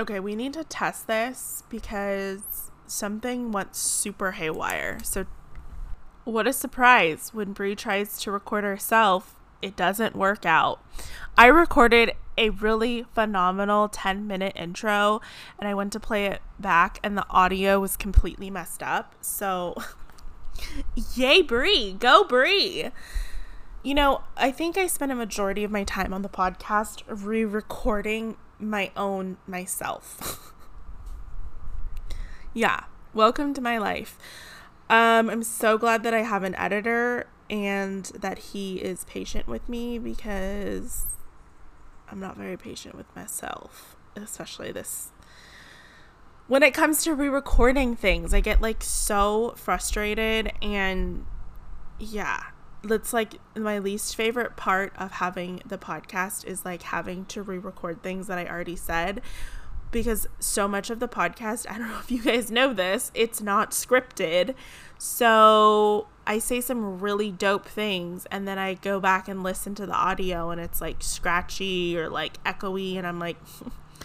[0.00, 4.98] Okay, we need to test this because something went super haywire.
[5.02, 5.26] So,
[6.24, 10.82] what a surprise when Brie tries to record herself, it doesn't work out.
[11.36, 15.20] I recorded a really phenomenal 10 minute intro
[15.58, 19.16] and I went to play it back and the audio was completely messed up.
[19.20, 19.74] So,
[21.14, 21.92] yay, Brie!
[21.92, 22.88] Go, Brie!
[23.82, 27.44] You know, I think I spent a majority of my time on the podcast re
[27.44, 30.52] recording my own myself.
[32.54, 34.18] yeah, welcome to my life.
[34.88, 39.68] Um, I'm so glad that I have an editor and that he is patient with
[39.68, 41.16] me because
[42.10, 45.10] I'm not very patient with myself, especially this.
[46.48, 51.24] When it comes to re recording things, I get like so frustrated and
[51.98, 52.46] yeah,
[52.82, 58.02] that's like my least favorite part of having the podcast is like having to re-record
[58.02, 59.20] things that I already said
[59.90, 63.40] because so much of the podcast, I don't know if you guys know this, it's
[63.40, 64.54] not scripted.
[64.98, 69.86] So I say some really dope things and then I go back and listen to
[69.86, 73.36] the audio and it's like scratchy or like echoey and I'm like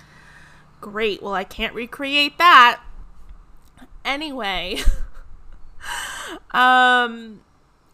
[0.81, 2.81] great, well I can't recreate that.
[4.03, 4.79] Anyway,
[6.51, 7.41] um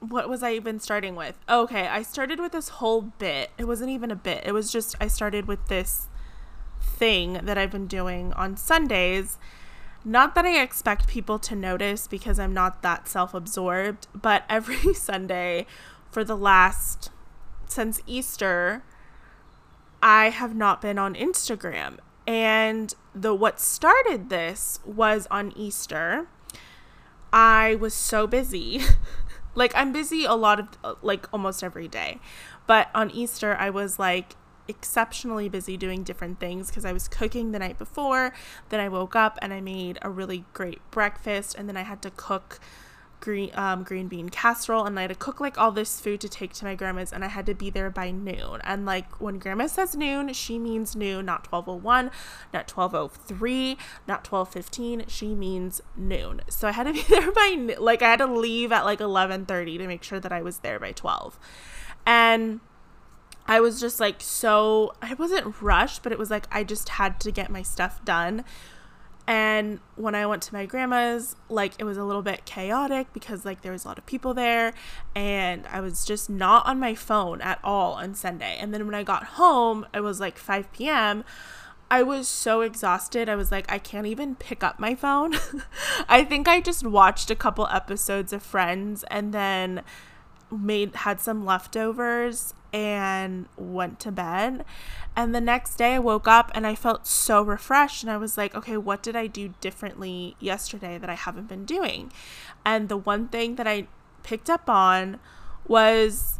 [0.01, 1.37] what was I even starting with?
[1.47, 3.51] Okay, I started with this whole bit.
[3.57, 4.43] It wasn't even a bit.
[4.45, 6.07] It was just I started with this
[6.81, 9.37] thing that I've been doing on Sundays.
[10.03, 14.93] Not that I expect people to notice because I'm not that self absorbed, but every
[14.95, 15.67] Sunday
[16.09, 17.11] for the last,
[17.67, 18.83] since Easter,
[20.01, 21.99] I have not been on Instagram.
[22.25, 26.27] And the what started this was on Easter.
[27.31, 28.81] I was so busy
[29.55, 32.19] Like I'm busy a lot of uh, like almost every day.
[32.67, 34.35] But on Easter I was like
[34.67, 38.33] exceptionally busy doing different things because I was cooking the night before.
[38.69, 42.01] Then I woke up and I made a really great breakfast and then I had
[42.03, 42.59] to cook
[43.21, 46.27] green um, green bean casserole and I had to cook like all this food to
[46.27, 48.59] take to my grandma's and I had to be there by noon.
[48.63, 52.11] And like when grandma says noon, she means noon, not 1201,
[52.53, 53.77] not 1203,
[54.07, 55.05] not 1215.
[55.07, 56.41] She means noon.
[56.49, 59.77] So I had to be there by like I had to leave at like 11:30
[59.77, 61.39] to make sure that I was there by 12.
[62.05, 62.59] And
[63.45, 67.19] I was just like so I wasn't rushed, but it was like I just had
[67.21, 68.43] to get my stuff done
[69.31, 73.45] and when I went to my grandma's, like it was a little bit chaotic because
[73.45, 74.73] like there was a lot of people there
[75.15, 78.57] and I was just not on my phone at all on Sunday.
[78.59, 81.23] And then when I got home, it was like 5 p.m.
[81.89, 83.29] I was so exhausted.
[83.29, 85.35] I was like, I can't even pick up my phone.
[86.09, 89.83] I think I just watched a couple episodes of Friends and then
[90.51, 94.63] made had some leftovers and went to bed.
[95.15, 98.37] And the next day I woke up and I felt so refreshed and I was
[98.37, 102.11] like, okay, what did I do differently yesterday that I haven't been doing?
[102.65, 103.87] And the one thing that I
[104.23, 105.19] picked up on
[105.67, 106.39] was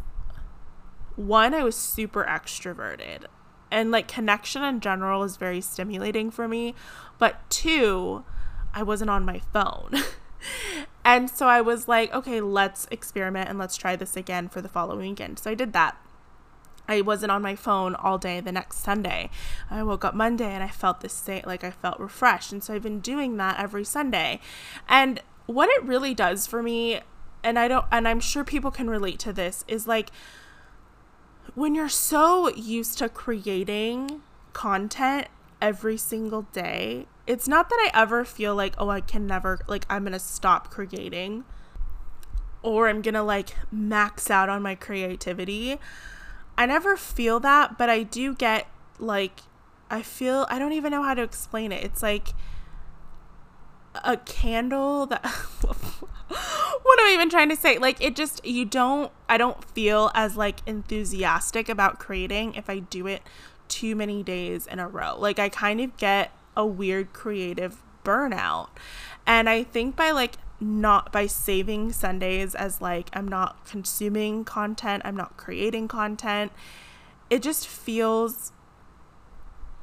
[1.16, 3.24] one, I was super extroverted.
[3.70, 6.74] And like connection in general is very stimulating for me.
[7.18, 8.24] But two,
[8.74, 9.92] I wasn't on my phone.
[11.04, 14.68] and so I was like, okay, let's experiment and let's try this again for the
[14.68, 15.38] following weekend.
[15.38, 15.96] So I did that.
[16.88, 19.30] I wasn't on my phone all day the next Sunday.
[19.70, 22.52] I woke up Monday and I felt the same, like I felt refreshed.
[22.52, 24.40] And so I've been doing that every Sunday.
[24.88, 27.00] And what it really does for me,
[27.44, 30.10] and I don't, and I'm sure people can relate to this, is like
[31.54, 34.22] when you're so used to creating
[34.52, 35.28] content
[35.60, 39.86] every single day, it's not that I ever feel like, oh, I can never, like,
[39.88, 41.44] I'm going to stop creating
[42.62, 45.78] or I'm going to like max out on my creativity.
[46.56, 48.66] I never feel that, but I do get
[48.98, 49.40] like
[49.90, 51.84] I feel I don't even know how to explain it.
[51.84, 52.28] It's like
[54.04, 55.24] a candle that
[56.82, 57.78] what am I even trying to say?
[57.78, 62.78] Like it just you don't I don't feel as like enthusiastic about creating if I
[62.78, 63.22] do it
[63.68, 65.16] too many days in a row.
[65.18, 68.68] Like I kind of get a weird creative burnout.
[69.26, 75.02] And I think by like not by saving Sundays as like I'm not consuming content,
[75.04, 76.52] I'm not creating content.
[77.28, 78.52] It just feels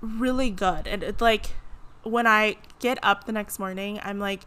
[0.01, 0.87] really good.
[0.87, 1.47] And it's like
[2.03, 4.45] when I get up the next morning, I'm like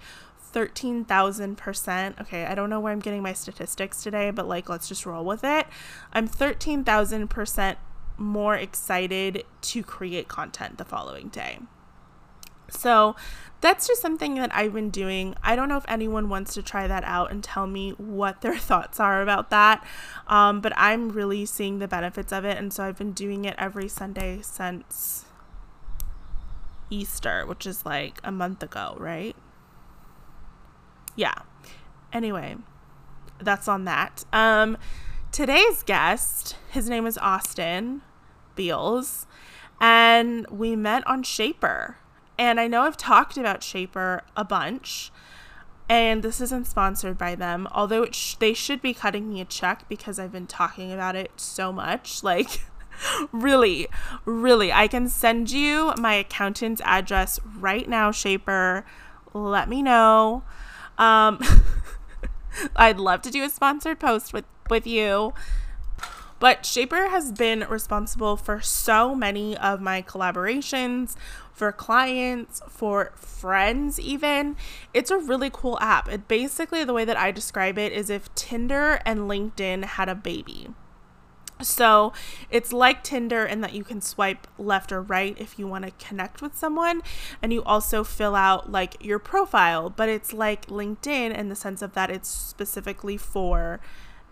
[0.52, 2.20] 13,000%.
[2.20, 5.24] Okay, I don't know where I'm getting my statistics today, but like let's just roll
[5.24, 5.66] with it.
[6.12, 7.76] I'm 13,000%
[8.16, 11.58] more excited to create content the following day.
[12.70, 13.16] So
[13.62, 15.36] that's just something that I've been doing.
[15.42, 18.58] I don't know if anyone wants to try that out and tell me what their
[18.58, 19.86] thoughts are about that.
[20.26, 22.58] Um, but I'm really seeing the benefits of it.
[22.58, 25.24] And so I've been doing it every Sunday since
[26.90, 29.36] Easter, which is like a month ago, right?
[31.14, 31.34] Yeah.
[32.12, 32.56] Anyway,
[33.40, 34.24] that's on that.
[34.32, 34.76] Um,
[35.30, 38.02] today's guest, his name is Austin
[38.56, 39.26] Beals,
[39.80, 41.94] and we met on Shapr.
[42.42, 45.12] And I know I've talked about Shapr a bunch,
[45.88, 49.88] and this isn't sponsored by them, although sh- they should be cutting me a check
[49.88, 52.20] because I've been talking about it so much.
[52.24, 52.62] Like,
[53.30, 53.86] really,
[54.24, 58.82] really, I can send you my accountant's address right now, Shapr.
[59.32, 60.42] Let me know.
[60.98, 61.40] Um,
[62.76, 65.32] I'd love to do a sponsored post with, with you.
[66.42, 71.14] But Shapr has been responsible for so many of my collaborations,
[71.52, 74.56] for clients, for friends, even.
[74.92, 76.08] It's a really cool app.
[76.08, 80.16] It basically, the way that I describe it is if Tinder and LinkedIn had a
[80.16, 80.70] baby.
[81.60, 82.12] So
[82.50, 86.04] it's like Tinder in that you can swipe left or right if you want to
[86.04, 87.02] connect with someone.
[87.40, 91.82] And you also fill out like your profile, but it's like LinkedIn in the sense
[91.82, 93.78] of that it's specifically for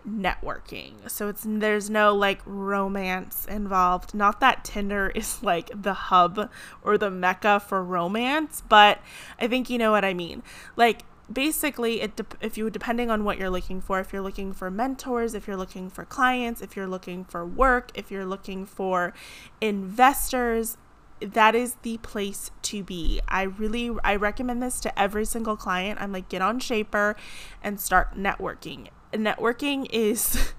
[0.07, 1.09] networking.
[1.09, 4.13] So it's there's no like romance involved.
[4.13, 6.49] Not that Tinder is like the hub
[6.83, 8.99] or the mecca for romance, but
[9.39, 10.43] I think you know what I mean.
[10.75, 14.51] Like basically it de- if you depending on what you're looking for if you're looking
[14.51, 18.65] for mentors if you're looking for clients if you're looking for work if you're looking
[18.65, 19.13] for
[19.61, 20.77] investors
[21.21, 23.21] that is the place to be.
[23.27, 26.01] I really i recommend this to every single client.
[26.01, 27.15] I'm like get on shapr
[27.63, 28.87] and start networking.
[29.13, 30.53] Networking is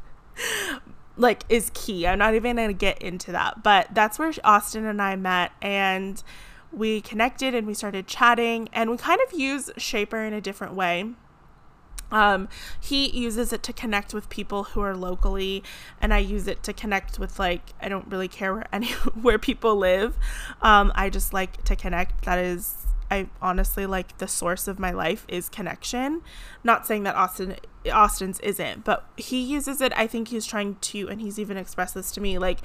[1.16, 2.06] like is key.
[2.06, 6.22] I'm not even gonna get into that but that's where austin and i met and
[6.72, 10.74] we connected and we started chatting and we kind of use Shapr in a different
[10.74, 11.10] way.
[12.12, 12.48] Um,
[12.80, 15.64] he uses it to connect with people who are locally,
[16.00, 18.88] and I use it to connect with like I don't really care where any
[19.20, 20.16] where people live.
[20.60, 22.24] Um, I just like to connect.
[22.26, 26.20] That is, I honestly like the source of my life is connection.
[26.62, 27.56] Not saying that Austin
[27.90, 29.92] Austin's isn't, but he uses it.
[29.96, 32.58] I think he's trying to, and he's even expressed this to me, like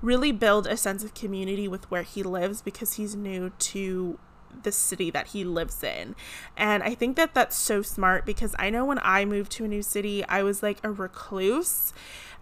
[0.00, 4.18] really build a sense of community with where he lives because he's new to
[4.62, 6.14] the city that he lives in.
[6.56, 9.68] And I think that that's so smart because I know when I moved to a
[9.68, 11.92] new city, I was like a recluse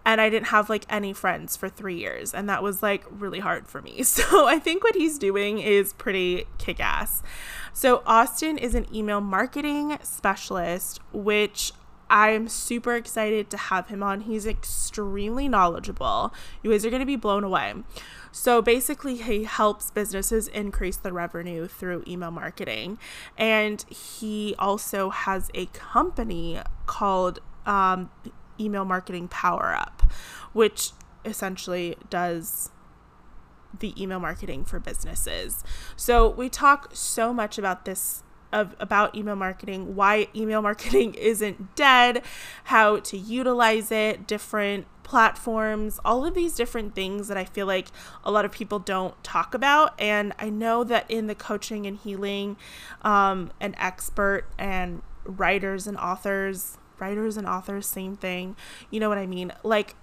[0.05, 3.39] and I didn't have like any friends for 3 years and that was like really
[3.39, 4.03] hard for me.
[4.11, 7.23] So I think what he's doing is pretty kick-ass.
[7.73, 11.71] So Austin is an email marketing specialist which
[12.11, 14.21] I'm super excited to have him on.
[14.21, 16.33] He's extremely knowledgeable.
[16.61, 17.73] You guys are going to be blown away.
[18.31, 22.97] So basically, he helps businesses increase their revenue through email marketing.
[23.37, 28.09] And he also has a company called um,
[28.59, 30.03] Email Marketing Power Up,
[30.53, 30.91] which
[31.25, 32.71] essentially does
[33.79, 35.63] the email marketing for businesses.
[35.95, 38.23] So we talk so much about this
[38.53, 42.21] of about email marketing, why email marketing isn't dead,
[42.65, 47.87] how to utilize it, different platforms, all of these different things that I feel like
[48.23, 49.99] a lot of people don't talk about.
[49.99, 52.57] And I know that in the coaching and healing,
[53.01, 58.55] um, an expert and writers and authors, writers and authors, same thing.
[58.89, 59.53] You know what I mean?
[59.63, 59.95] Like,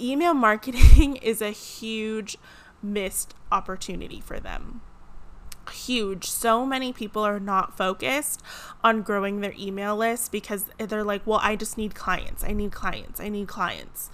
[0.00, 2.36] email marketing is a huge
[2.82, 4.82] missed opportunity for them
[5.70, 6.24] huge.
[6.24, 8.42] So many people are not focused
[8.82, 12.44] on growing their email list because they're like, well, I just need clients.
[12.44, 13.20] I need clients.
[13.20, 14.10] I need clients.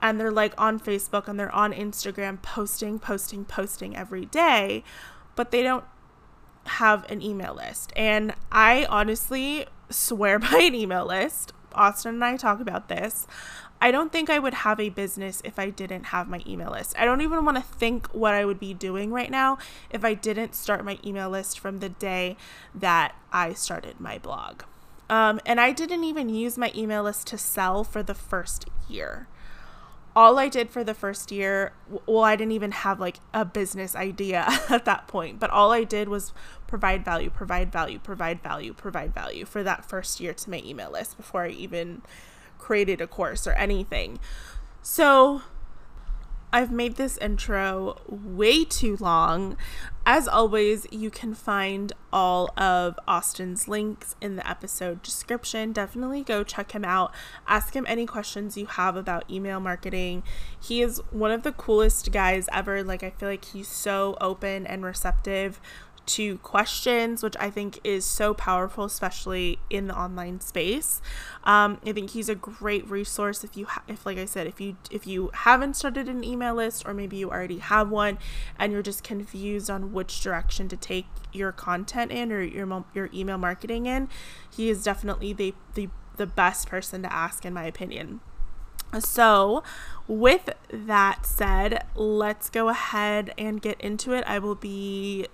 [0.00, 4.84] And they're like on Facebook and they're on Instagram posting, posting, posting every day,
[5.34, 5.84] but they don't
[6.66, 7.92] have an email list.
[7.96, 11.52] And I honestly swear by an email list.
[11.74, 13.26] Austin and I talk about this.
[13.84, 16.94] I don't think I would have a business if I didn't have my email list.
[16.98, 19.58] I don't even want to think what I would be doing right now
[19.90, 22.38] if I didn't start my email list from the day
[22.74, 24.62] that I started my blog.
[25.10, 29.28] Um, and I didn't even use my email list to sell for the first year.
[30.16, 31.74] All I did for the first year,
[32.06, 35.84] well, I didn't even have like a business idea at that point, but all I
[35.84, 36.32] did was
[36.66, 40.90] provide value, provide value, provide value, provide value for that first year to my email
[40.90, 42.00] list before I even
[42.64, 44.18] created a course or anything.
[44.80, 45.42] So
[46.50, 49.58] I've made this intro way too long.
[50.06, 55.72] As always, you can find all of Austin's links in the episode description.
[55.72, 57.12] Definitely go check him out.
[57.46, 60.22] Ask him any questions you have about email marketing.
[60.58, 62.82] He is one of the coolest guys ever.
[62.82, 65.60] Like, I feel like he's so open and receptive
[66.06, 71.00] to questions, which I think is so powerful, especially in the online space.
[71.44, 74.60] Um, I think he's a great resource if you, ha- if like I said, if
[74.60, 78.18] you if you haven't started an email list or maybe you already have one
[78.58, 83.10] and you're just confused on which direction to take your content in or your your
[83.12, 84.08] email marketing in,
[84.54, 88.20] he is definitely the the the best person to ask, in my opinion.
[89.00, 89.62] So,
[90.06, 94.24] with that said, let's go ahead and get into it.
[94.26, 95.26] I will be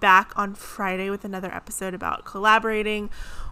[0.00, 3.10] back on Friday with another episode about collaborating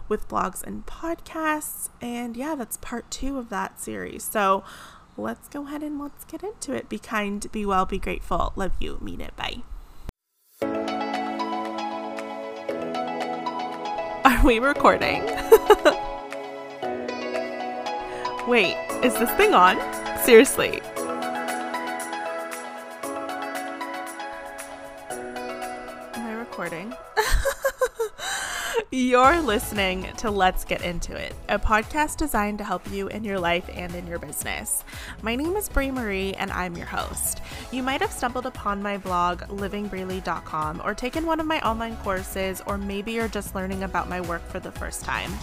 [0.09, 1.89] with blogs and podcasts.
[2.01, 4.23] And yeah, that's part two of that series.
[4.23, 4.63] So,
[5.17, 6.89] let's go ahead and let's get into it.
[6.89, 8.53] Be kind, be well, be grateful.
[8.55, 8.97] Love you.
[9.01, 9.35] Mean it.
[9.35, 9.63] Bye.
[14.23, 15.23] Are we recording?
[18.47, 19.77] Wait, is this thing on?
[20.23, 20.81] Seriously.
[28.89, 33.37] You're listening to Let's Get Into It, a podcast designed to help you in your
[33.37, 34.85] life and in your business.
[35.21, 37.41] My name is Brie Marie, and I'm your host.
[37.73, 42.61] You might have stumbled upon my blog, livingbreely.com, or taken one of my online courses,
[42.65, 45.33] or maybe you're just learning about my work for the first time.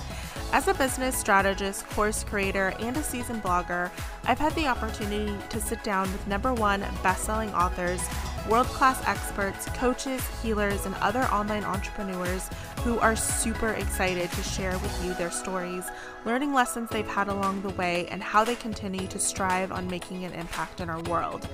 [0.54, 3.90] As a business strategist, course creator, and a seasoned blogger,
[4.24, 8.00] I've had the opportunity to sit down with number one best-selling authors,
[8.48, 12.48] world-class experts, coaches, healers, and other online entrepreneurs
[12.82, 15.84] who are super excited to share with you their stories,
[16.26, 20.24] learning lessons they've had along the way, and how they continue to strive on making
[20.24, 21.48] an impact in our world.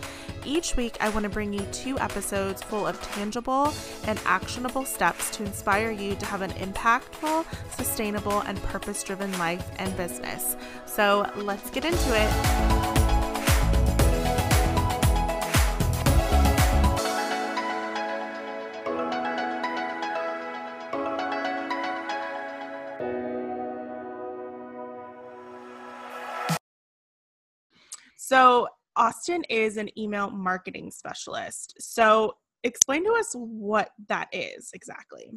[0.45, 3.73] Each week, I want to bring you two episodes full of tangible
[4.07, 7.45] and actionable steps to inspire you to have an impactful,
[7.77, 10.57] sustainable, and purpose driven life and business.
[10.87, 13.00] So let's get into it.
[28.31, 31.75] So, Austin is an email marketing specialist.
[31.81, 35.33] So, explain to us what that is exactly.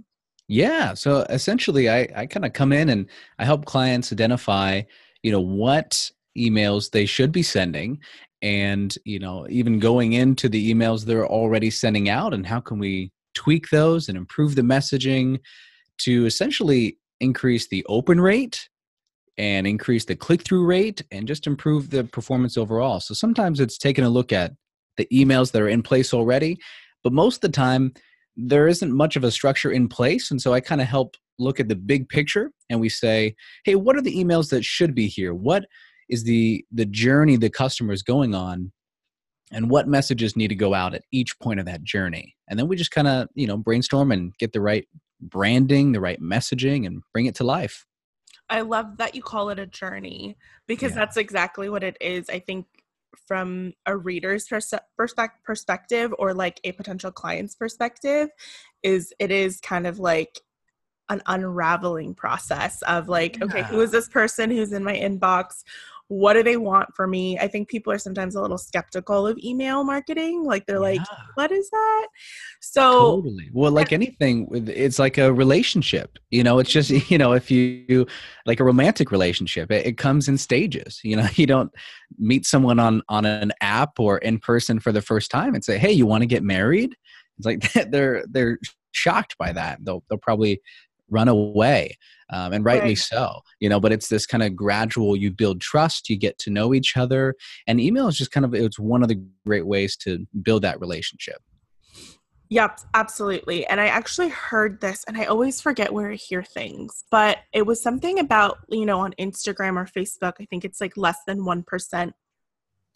[0.48, 0.94] Yeah.
[0.94, 3.10] So, essentially, I, I kind of come in and
[3.40, 4.84] I help clients identify,
[5.24, 7.98] you know, what emails they should be sending
[8.44, 12.78] and, you know, even going into the emails they're already sending out and how can
[12.78, 15.40] we tweak those and improve the messaging
[15.98, 18.70] to essentially increase the open rate
[19.38, 23.00] and increase the click through rate and just improve the performance overall.
[23.00, 24.54] So sometimes it's taking a look at
[24.98, 26.58] the emails that are in place already,
[27.04, 27.94] but most of the time
[28.36, 30.30] there isn't much of a structure in place.
[30.30, 33.36] And so I kind of help look at the big picture and we say,
[33.66, 35.34] hey, what are the emails that should be here?
[35.34, 35.66] What
[36.10, 38.72] is the the journey the customer is going on
[39.52, 42.68] and what messages need to go out at each point of that journey and then
[42.68, 44.88] we just kind of you know brainstorm and get the right
[45.22, 47.86] branding the right messaging and bring it to life
[48.54, 51.00] I love that you call it a journey because yeah.
[51.00, 52.30] that's exactly what it is.
[52.30, 52.68] I think
[53.28, 54.74] from a reader's pers-
[55.44, 58.30] perspective or like a potential client's perspective
[58.84, 60.40] is it is kind of like
[61.10, 63.46] an unraveling process of like yeah.
[63.46, 65.64] okay who is this person who's in my inbox
[66.08, 67.40] what do they want from me?
[67.40, 71.00] I think people are sometimes a little skeptical of email marketing like they're yeah.
[71.00, 71.02] like
[71.36, 72.08] what is that?
[72.62, 73.50] So totally.
[73.54, 78.06] Well like anything it's like a relationship you know it's just you know if you
[78.46, 81.72] like a romantic relationship it, it comes in stages you know you don't
[82.18, 85.78] meet someone on on an app or in person for the first time and say
[85.78, 86.96] hey you want to get married?
[87.38, 88.60] It's like they're they're
[88.92, 89.80] shocked by that.
[89.84, 90.62] They'll they'll probably
[91.14, 91.98] run away
[92.32, 92.98] um, and rightly right.
[92.98, 96.50] so you know but it's this kind of gradual you build trust you get to
[96.50, 97.36] know each other
[97.68, 100.80] and email is just kind of it's one of the great ways to build that
[100.80, 101.38] relationship
[102.54, 103.66] Yep, absolutely.
[103.66, 107.66] And I actually heard this, and I always forget where I hear things, but it
[107.66, 110.34] was something about, you know, on Instagram or Facebook.
[110.40, 112.12] I think it's like less than 1%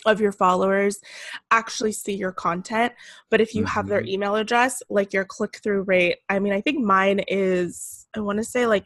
[0.06, 1.00] of your followers
[1.52, 2.94] actually see your content.
[3.30, 3.72] But if you mm-hmm.
[3.72, 4.10] have their mm-hmm.
[4.10, 8.38] email address, like your click through rate, I mean, I think mine is, I want
[8.38, 8.86] to say like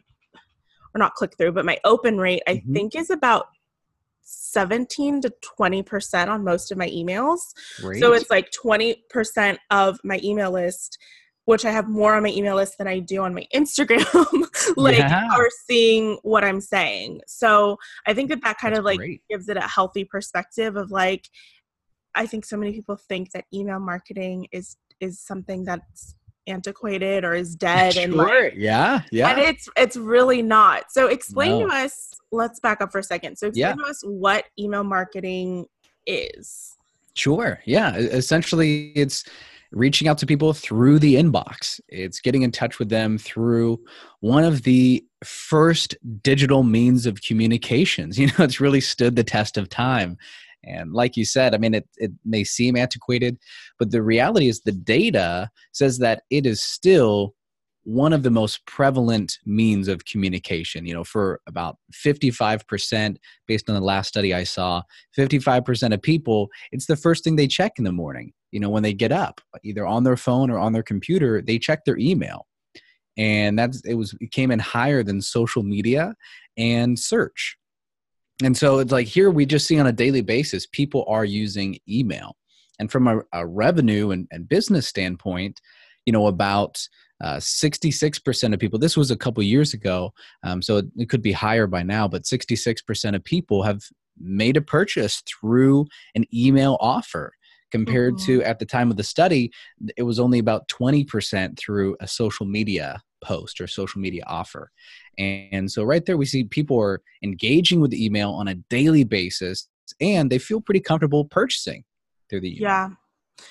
[0.94, 2.72] or not click through, but my open rate, I mm-hmm.
[2.72, 3.46] think is about
[4.22, 7.38] 17 to 20% on most of my emails.
[7.80, 8.00] Great.
[8.00, 10.98] So it's like 20% of my email list,
[11.44, 14.46] which I have more on my email list than I do on my Instagram,
[14.76, 15.28] like yeah.
[15.32, 17.20] are seeing what I'm saying.
[17.26, 19.22] So I think that that kind That's of like great.
[19.28, 21.28] gives it a healthy perspective of like,
[22.14, 26.14] I think so many people think that email marketing is is something that's
[26.46, 28.02] antiquated or is dead sure.
[28.02, 31.68] and like, yeah yeah and it's it's really not so explain no.
[31.68, 33.74] to us let's back up for a second so explain yeah.
[33.74, 35.64] to us what email marketing
[36.06, 36.76] is
[37.14, 39.24] sure yeah essentially it's
[39.72, 41.80] reaching out to people through the inbox.
[41.88, 43.80] It's getting in touch with them through
[44.20, 48.18] one of the first digital means of communications.
[48.22, 50.16] You know, it's really stood the test of time.
[50.64, 53.36] And like you said, I mean, it, it may seem antiquated,
[53.78, 57.34] but the reality is the data says that it is still
[57.84, 60.86] one of the most prevalent means of communication.
[60.86, 63.16] You know, for about 55%,
[63.48, 64.82] based on the last study I saw,
[65.18, 68.32] 55% of people, it's the first thing they check in the morning.
[68.52, 71.58] You know, when they get up, either on their phone or on their computer, they
[71.58, 72.46] check their email.
[73.18, 76.14] And that's it was it came in higher than social media
[76.56, 77.56] and search.
[78.42, 81.78] And so it's like here we just see on a daily basis people are using
[81.88, 82.36] email.
[82.78, 85.60] And from a, a revenue and, and business standpoint,
[86.06, 86.80] you know, about
[87.22, 91.22] uh, 66% of people, this was a couple years ago, um, so it, it could
[91.22, 93.82] be higher by now, but 66% of people have
[94.18, 97.32] made a purchase through an email offer
[97.72, 98.26] compared mm-hmm.
[98.26, 99.50] to at the time of the study
[99.96, 104.70] it was only about 20% through a social media post or social media offer
[105.18, 109.04] and so right there we see people are engaging with the email on a daily
[109.04, 109.68] basis
[110.00, 111.84] and they feel pretty comfortable purchasing
[112.28, 112.62] through the email.
[112.62, 112.88] yeah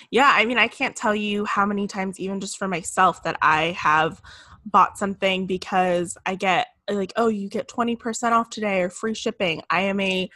[0.10, 3.38] yeah, I mean, I can't tell you how many times, even just for myself, that
[3.42, 4.22] I have
[4.66, 9.62] bought something because I get like, oh, you get 20% off today or free shipping.
[9.70, 10.30] I am a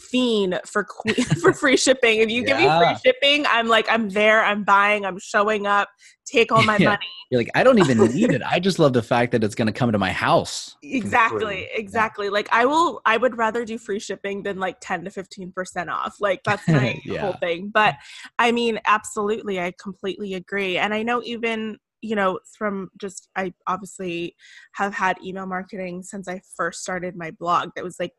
[0.00, 0.86] fiend for
[1.40, 2.20] for free shipping.
[2.20, 2.46] If you yeah.
[2.46, 5.88] give me free shipping, I'm like, I'm there, I'm buying, I'm showing up,
[6.24, 6.90] take all my yeah.
[6.90, 7.06] money.
[7.30, 8.42] You're like, I don't even need it.
[8.44, 10.76] I just love the fact that it's going to come to my house.
[10.82, 12.26] Exactly, exactly.
[12.26, 12.32] Yeah.
[12.32, 15.90] Like I will, I would rather do free shipping than like 10 to 15 percent
[15.90, 16.16] off.
[16.20, 17.70] Like that's my whole thing.
[17.72, 17.96] But
[18.38, 20.78] I mean, absolutely, I completely agree.
[20.78, 24.34] And I know even you know from just i obviously
[24.72, 28.12] have had email marketing since i first started my blog that was like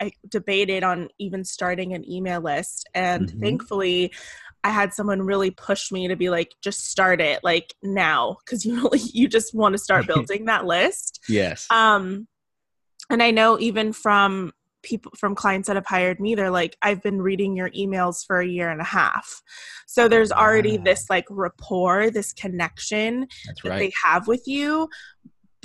[0.00, 2.88] I debated on even starting an email list.
[2.94, 3.40] And mm-hmm.
[3.40, 4.12] thankfully,
[4.64, 8.64] I had someone really push me to be like, just start it like now, because
[8.64, 11.20] you really you just want to start building that list.
[11.28, 11.66] Yes.
[11.70, 12.26] Um,
[13.10, 17.02] and I know even from people from clients that have hired me they're like i've
[17.02, 19.42] been reading your emails for a year and a half
[19.86, 23.78] so there's already this like rapport this connection That's that right.
[23.78, 24.88] they have with you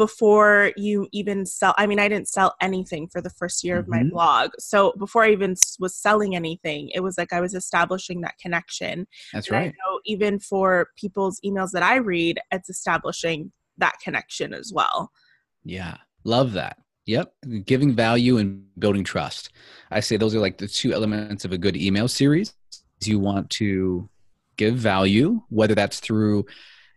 [0.01, 3.83] before you even sell i mean i didn't sell anything for the first year mm-hmm.
[3.83, 4.09] of my mm-hmm.
[4.09, 8.35] blog so before i even was selling anything it was like i was establishing that
[8.39, 14.55] connection that's and right even for people's emails that i read it's establishing that connection
[14.55, 15.11] as well
[15.63, 17.33] yeah love that Yep.
[17.65, 19.49] Giving value and building trust.
[19.89, 22.53] I say those are like the two elements of a good email series.
[23.03, 24.07] You want to
[24.55, 26.45] give value, whether that's through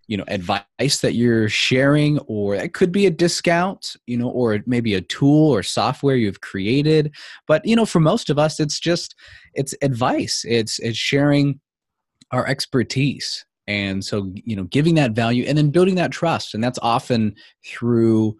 [0.06, 4.58] you know advice that you're sharing or it could be a discount you know or
[4.66, 7.14] maybe a tool or software you've created.
[7.46, 9.14] But you know for most of us it's just
[9.54, 10.44] it's advice.
[10.48, 11.60] It's it's sharing
[12.30, 13.44] our expertise.
[13.66, 16.54] And so you know giving that value and then building that trust.
[16.54, 17.34] And that's often
[17.66, 18.36] through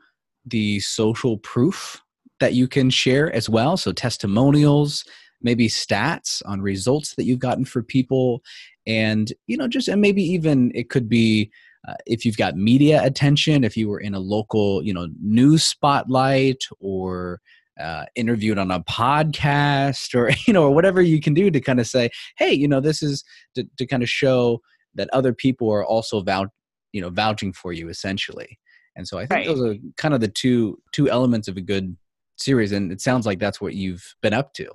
[0.46, 2.03] the social proof
[2.40, 3.77] that you can share as well.
[3.77, 5.05] So testimonials
[5.44, 8.42] maybe stats on results that you've gotten for people
[8.87, 11.51] and you know just and maybe even it could be
[11.88, 15.64] uh, if you've got media attention if you were in a local you know news
[15.64, 17.40] spotlight or
[17.81, 21.81] uh, interviewed on a podcast or you know or whatever you can do to kind
[21.81, 24.61] of say hey you know this is to, to kind of show
[24.94, 26.49] that other people are also vouch
[26.92, 28.59] you know vouching for you essentially
[28.97, 29.47] and so i think right.
[29.47, 31.97] those are kind of the two two elements of a good
[32.37, 34.68] series and it sounds like that's what you've been up to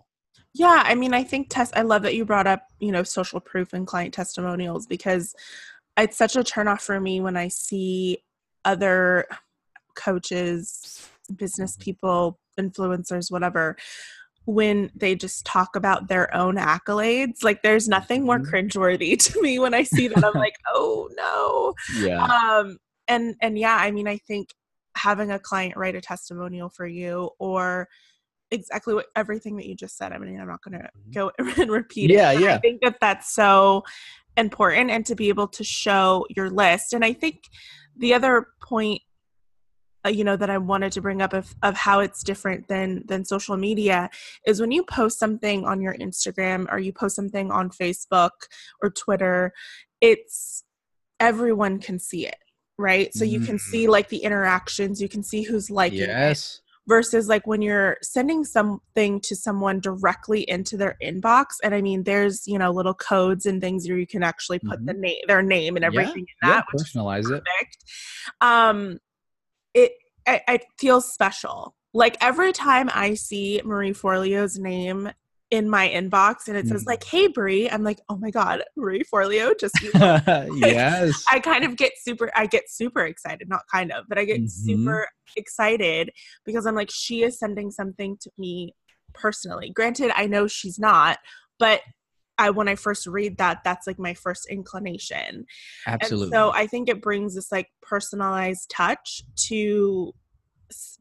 [0.53, 1.75] yeah, I mean, I think test.
[1.77, 5.35] I love that you brought up, you know, social proof and client testimonials because
[5.97, 8.23] it's such a turnoff for me when I see
[8.65, 9.25] other
[9.95, 13.77] coaches, business people, influencers, whatever,
[14.45, 17.43] when they just talk about their own accolades.
[17.43, 18.53] Like, there's nothing more mm-hmm.
[18.53, 20.23] cringeworthy to me when I see that.
[20.23, 21.73] I'm like, oh no.
[22.01, 22.23] Yeah.
[22.23, 22.77] Um.
[23.07, 24.49] And and yeah, I mean, I think
[24.95, 27.87] having a client write a testimonial for you or
[28.51, 30.11] exactly what everything that you just said.
[30.11, 31.11] I mean, I'm not going to mm-hmm.
[31.11, 31.31] go
[31.61, 32.39] and repeat yeah, it.
[32.39, 32.55] Yeah, yeah.
[32.55, 33.83] I think that that's so
[34.37, 36.93] important and to be able to show your list.
[36.93, 37.43] And I think
[37.97, 39.01] the other point
[40.05, 43.03] uh, you know that I wanted to bring up of, of how it's different than
[43.07, 44.09] than social media
[44.47, 48.31] is when you post something on your Instagram or you post something on Facebook
[48.81, 49.51] or Twitter,
[49.99, 50.63] it's
[51.19, 52.37] everyone can see it,
[52.77, 53.13] right?
[53.13, 53.71] So you can mm-hmm.
[53.71, 56.61] see like the interactions, you can see who's liking yes.
[56.89, 62.03] Versus like when you're sending something to someone directly into their inbox and i mean
[62.03, 64.85] there's you know little codes and things where you can actually put mm-hmm.
[64.87, 67.43] the name their name and everything yeah, in that yeah, personalize it.
[68.41, 68.97] um
[69.73, 69.91] it
[70.27, 71.75] I, it feels special.
[71.93, 75.11] Like every time i see marie forleo's name
[75.51, 79.03] in my inbox and it says like, "Hey Brie," I'm like, "Oh my god, Brie
[79.03, 79.75] Forleo just."
[80.55, 81.23] yes.
[81.31, 82.31] I kind of get super.
[82.35, 84.49] I get super excited, not kind of, but I get Mhm.
[84.49, 86.11] super excited
[86.45, 88.75] because I'm like, she is sending something to me
[89.13, 89.71] personally.
[89.71, 91.17] Granted, I know she's not,
[91.57, 91.81] but
[92.37, 95.45] I when I first read that, that's like my first inclination.
[95.87, 96.25] Absolutely.
[96.25, 100.13] And so I think it brings this like personalized touch to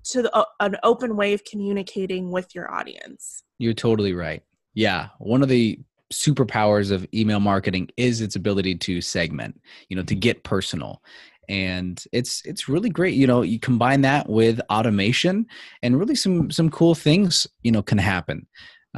[0.05, 3.43] to the, uh, an open way of communicating with your audience.
[3.59, 4.43] You're totally right.
[4.75, 5.09] Yeah.
[5.19, 5.79] One of the
[6.13, 11.03] superpowers of email marketing is its ability to segment, you know, to get personal.
[11.49, 13.15] And it's it's really great.
[13.15, 15.47] You know, you combine that with automation
[15.83, 18.47] and really some some cool things, you know, can happen.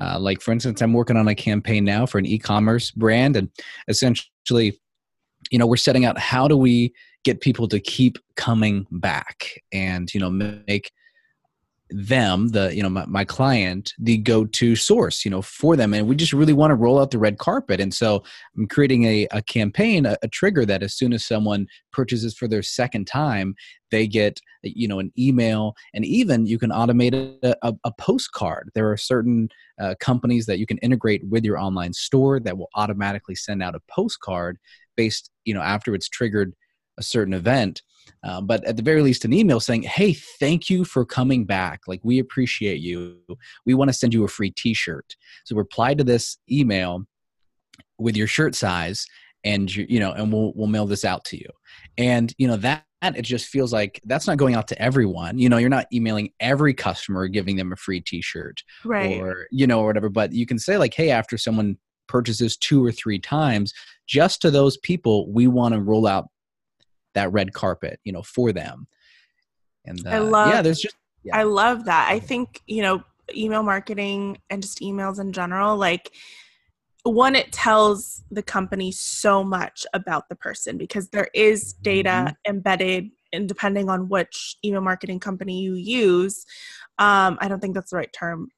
[0.00, 3.48] Uh, like for instance, I'm working on a campaign now for an e-commerce brand, and
[3.88, 4.80] essentially,
[5.50, 6.92] you know, we're setting out how do we
[7.24, 10.90] get people to keep coming back and you know make
[11.92, 15.92] them the you know my, my client the go-to source you know for them.
[15.92, 17.80] And we just really want to roll out the red carpet.
[17.80, 18.22] And so
[18.56, 22.46] i'm creating a, a campaign a, a trigger that as soon as someone purchases for
[22.46, 23.54] their second time
[23.90, 25.74] they get you know an email.
[25.94, 28.70] And even you can automate a, a, a postcard.
[28.74, 29.48] There are certain
[29.80, 33.74] uh, companies that you can integrate with your online store that will automatically send out
[33.74, 34.58] a postcard
[34.96, 36.54] based you know after it's triggered
[36.98, 37.82] a certain event
[38.22, 41.80] uh, but at the very least an email saying hey thank you for coming back.
[41.86, 43.16] Like we appreciate you.
[43.64, 45.16] We want to send you a free t-shirt.
[45.44, 47.06] So reply to this email
[47.98, 49.06] with your shirt size
[49.44, 51.48] and you, you know and we'll we'll mail this out to you.
[51.96, 55.38] And you know that it just feels like that's not going out to everyone.
[55.38, 59.18] You know you're not emailing every customer giving them a free t-shirt Right.
[59.20, 62.84] or you know or whatever but you can say like hey after someone purchases two
[62.84, 63.72] or three times
[64.06, 66.26] just to those people we want to roll out
[67.14, 68.86] that red carpet you know for them
[69.84, 71.36] and uh, I love- yeah there's just yeah.
[71.36, 72.08] I love that.
[72.10, 73.02] I think, you know,
[73.34, 76.10] email marketing and just emails in general, like
[77.02, 83.10] one, it tells the company so much about the person because there is data embedded
[83.32, 86.44] and depending on which email marketing company you use.
[86.98, 88.48] Um, I don't think that's the right term.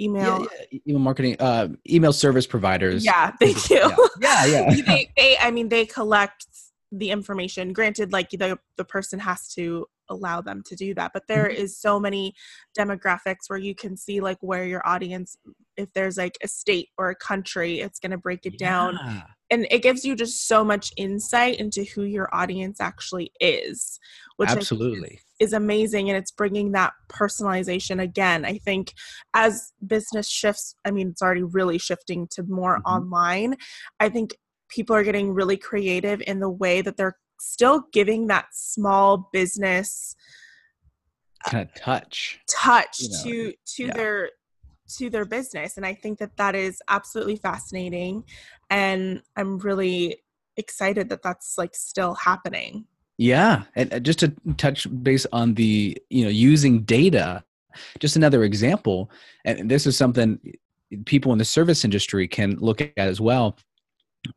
[0.00, 0.40] Email.
[0.50, 3.76] yeah, yeah, email marketing uh email service providers Yeah, thank you.
[4.22, 4.82] yeah yeah, yeah.
[4.86, 6.46] they, they, I mean, they collect
[6.92, 7.72] the information.
[7.72, 11.62] Granted, like the the person has to allow them to do that, but there Mm-hmm.
[11.62, 12.34] is so many
[12.78, 15.36] demographics where you can see like where your audience,
[15.76, 18.98] if there's like a state or a country, it's going to break it down,
[19.50, 23.98] and it gives you just so much insight into who your audience actually is,
[24.36, 28.92] which think is- absolutely is amazing and it's bringing that personalization again i think
[29.34, 32.92] as business shifts i mean it's already really shifting to more Mhm.
[32.92, 33.56] online
[33.98, 34.36] i think
[34.72, 40.16] people are getting really creative in the way that they're still giving that small business
[41.44, 43.92] kind of touch touch You know, to to yeah.
[43.92, 44.30] their
[44.98, 45.76] to their business.
[45.76, 48.24] And i think that that is absolutely fascinating.
[48.70, 50.22] And i'm really
[50.56, 52.86] excited that that's like still happening.
[53.18, 57.44] Yeah, and uh, just to touch base on the you know using data,
[57.98, 59.10] just another example,
[59.44, 60.38] and this is something
[61.06, 63.56] people in the service industry can look at as well,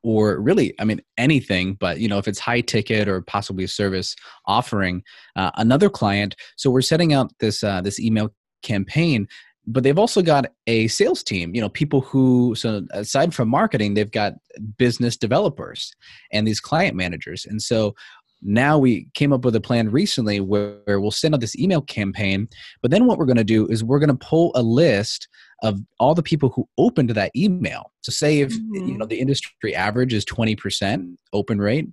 [0.04, 3.68] or really, I mean anything, but you know if it's high ticket or possibly a
[3.68, 5.04] service offering,
[5.36, 6.36] uh, another client.
[6.58, 8.32] So we're setting out this uh, this email
[8.64, 9.28] campaign.
[9.68, 13.96] But they've also got a sales team, you know, people who, so aside from marketing,
[13.96, 14.34] they've got
[14.78, 15.92] business developers
[16.32, 17.48] and these client managers.
[17.48, 17.96] And so
[18.42, 21.82] now we came up with a plan recently where, where we'll send out this email
[21.82, 22.48] campaign
[22.82, 25.28] but then what we're going to do is we're going to pull a list
[25.64, 28.98] of all the people who opened that email so say if you Mhm.
[28.98, 31.88] know the industry average is 20% open rate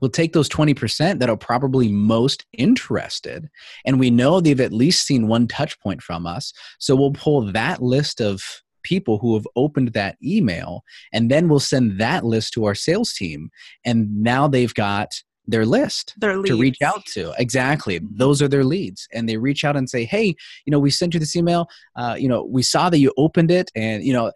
[0.00, 3.48] we'll take those 20% that are probably most interested
[3.86, 7.40] and we know they've at least seen one touch point from us so we'll pull
[7.52, 8.42] that list of
[8.82, 13.12] people who have opened that email and then we'll send that list to our sales
[13.14, 13.50] team
[13.84, 15.08] and now they've got
[15.46, 16.50] their list their leads.
[16.50, 17.32] to reach out to.
[17.38, 18.00] Exactly.
[18.02, 19.06] Those are their leads.
[19.12, 21.68] And they reach out and say hey you know we sent you this email.
[21.96, 23.70] Uh, you know we saw that you opened it.
[23.76, 24.32] And you know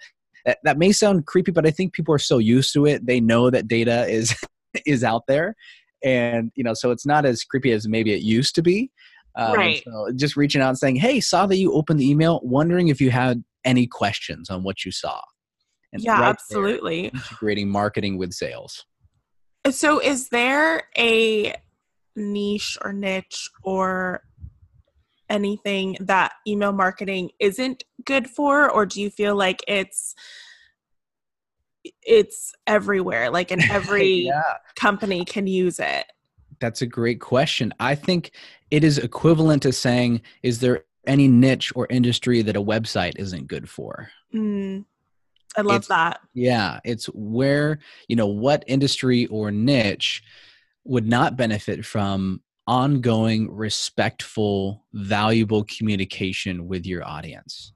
[0.47, 3.21] that, that may sound creepy but i think people are so used to it they
[3.21, 4.35] know that data is
[4.87, 5.55] is out there.
[6.05, 8.91] And you know so it's not as creepy as maybe it used to be.
[9.37, 9.83] Um, Right.
[9.85, 13.01] so just reaching out and saying hey saw that you opened the email wondering if
[13.01, 15.21] you had any questions on what you saw.
[15.93, 17.07] And yeah right absolutely.
[17.09, 18.87] integrating marketing with sales
[19.69, 21.55] So, is there a
[22.17, 24.23] niche or niche or
[25.29, 30.15] anything that email marketing isn't good for, or do you feel like it's
[32.03, 36.07] it's everywhere, like in every yeah company can use it?
[36.61, 37.73] That's a great question.
[37.81, 38.33] I think
[38.71, 43.49] it is equivalent to saying, is there any niche or industry that a website isn't
[43.49, 44.11] good for.
[44.35, 44.85] Mm,
[45.57, 46.21] I love It's- that.
[46.35, 50.23] Yeah, it's where, you know, what industry or niche
[50.85, 57.73] would not benefit from ongoing, respectful, valuable communication with your audience.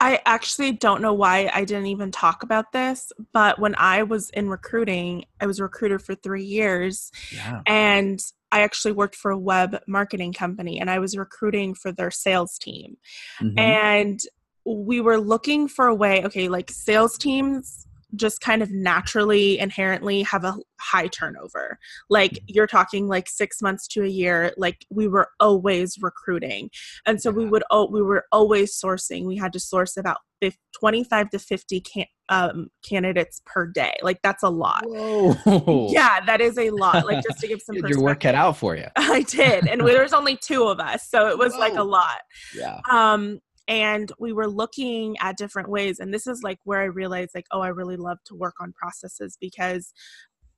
[0.00, 4.28] I actually don't know why I didn't even talk about this, but when I was
[4.30, 7.62] in recruiting, I was a recruiter for three years Yeah.
[7.66, 8.20] and
[8.52, 12.58] I actually worked for a web marketing company and I was recruiting for their sales
[12.58, 12.98] team.
[13.40, 13.58] Mhm.
[13.58, 14.20] And
[14.66, 20.22] we were looking for a way, okay, like sales teams just kind of naturally inherently
[20.22, 21.78] have a high turnover.
[22.08, 26.70] Like you're talking like 6 months to a year, like we were always recruiting.
[27.04, 29.26] And so we would oh, we were always sourcing.
[29.26, 33.94] We had to source about 50, 25 to 50 can, um, candidates per day.
[34.02, 34.82] Like that's a lot.
[34.84, 35.88] Whoa.
[35.90, 37.06] Yeah, that is a lot.
[37.06, 38.86] Like just to give some your work cut out for you.
[38.96, 39.66] I did.
[39.66, 42.20] And there was only two of us, so it was like a lot.
[42.54, 42.80] Yeah.
[42.90, 47.32] Um and we were looking at different ways and this is like where I realized
[47.34, 49.92] like oh I really love to work on processes because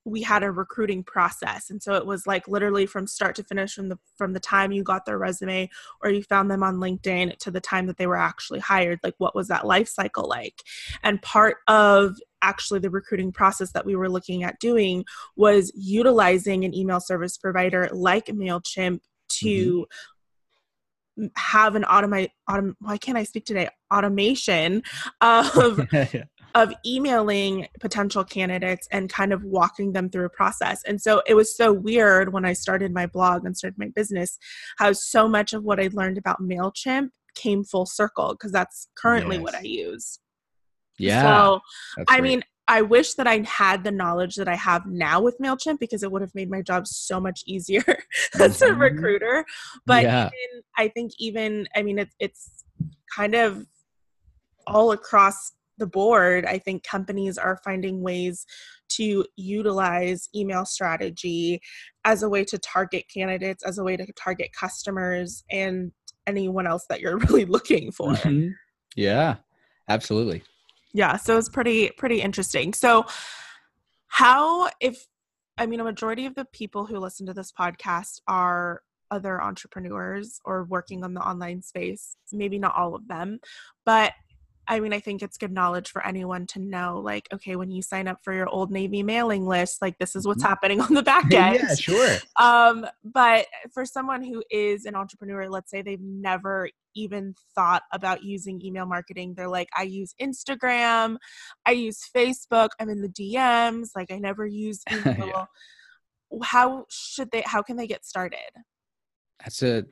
[0.08, 1.70] we had a recruiting process.
[1.70, 4.72] And so it was like literally from start to finish from the from the time
[4.72, 5.68] you got their resume
[6.02, 9.14] or you found them on linkedin to the time that they were actually hired like
[9.18, 10.62] what was that life cycle like?
[11.02, 15.04] And part of actually the recruiting process that we were looking at doing
[15.36, 19.46] was utilizing an email service provider like mailchimp mm-hmm.
[19.46, 19.86] to m-
[21.36, 24.82] have an automate autom- why can't i speak today automation
[25.20, 25.80] of
[26.54, 30.82] of emailing potential candidates and kind of walking them through a process.
[30.86, 34.38] And so it was so weird when I started my blog and started my business,
[34.78, 39.38] how so much of what I learned about MailChimp came full circle because that's currently
[39.38, 40.18] what I use.
[40.98, 41.22] yeah.
[41.22, 41.60] So,
[42.08, 42.22] I great.
[42.22, 46.02] mean, I wish that I had the knowledge that I have now with MailChimp because
[46.02, 47.82] it would have made my job so much easier
[48.40, 48.78] as a Mhm.
[48.78, 49.44] recruiter.
[49.86, 50.26] But Yeah.
[50.26, 52.50] even, I think even, I mean, it's, it's
[53.14, 53.66] kind of
[54.66, 56.44] all across the board.
[56.44, 58.44] I think companies are finding ways
[58.90, 61.60] to utilize email strategy
[62.04, 65.92] as a way to target candidates, as a way to target customers and
[66.26, 68.12] anyone else that you're really looking for.
[68.12, 68.52] Mhm.
[68.94, 69.36] Yeah.
[69.88, 70.42] Absolutely.
[70.98, 72.74] Yeah so it's pretty pretty interesting.
[72.74, 73.06] So
[74.08, 75.06] how if
[75.58, 80.40] i mean a majority of the people who listen to this podcast are other entrepreneurs
[80.44, 83.38] or working on the online space maybe not all of them
[83.86, 84.12] but
[84.68, 87.82] i mean i think it's good knowledge for anyone to know like okay when you
[87.82, 90.48] sign up for your old navy mailing list like this is what's Mhm.
[90.48, 92.16] happening on the back end yeah, sure.
[92.38, 98.22] um but for someone who is an entrepreneur let's say they've never even thought about
[98.22, 101.16] using email marketing they're like i use instagram
[101.66, 105.14] i use facebook i'm in the dms like i never use Yeah.
[105.14, 105.46] email
[106.42, 108.50] how should they how can they get started
[109.40, 109.84] That's a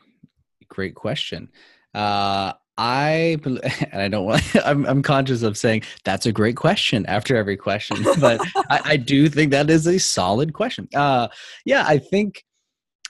[0.68, 1.50] great question.
[1.94, 4.42] Uh, I and I don't want.
[4.64, 8.96] I'm I'm conscious of saying that's a great question after every question, but I, I
[8.96, 10.88] do think that is a solid question.
[10.94, 11.28] Uh,
[11.64, 12.44] yeah, I think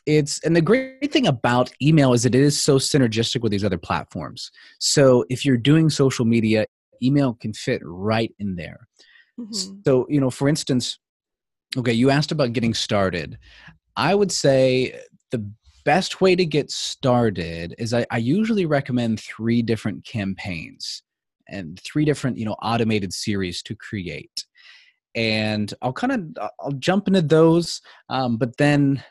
[0.06, 3.64] it's and the great thing about email is that it is so synergistic with these
[3.64, 4.50] other platforms.
[4.78, 6.66] So if you're doing social media,
[7.02, 8.86] email can fit right in there.
[9.38, 9.84] Mhm.
[9.84, 10.98] So, you know, for instance,
[11.76, 13.36] okay, you asked about getting started.
[13.96, 14.98] I would say
[15.30, 15.50] the
[15.86, 21.02] best way to get started is I, I usually recommend three different campaigns
[21.48, 24.44] and three different, you know, automated series to create.
[25.14, 29.02] And I'll kind of I'll jump into those, um, but then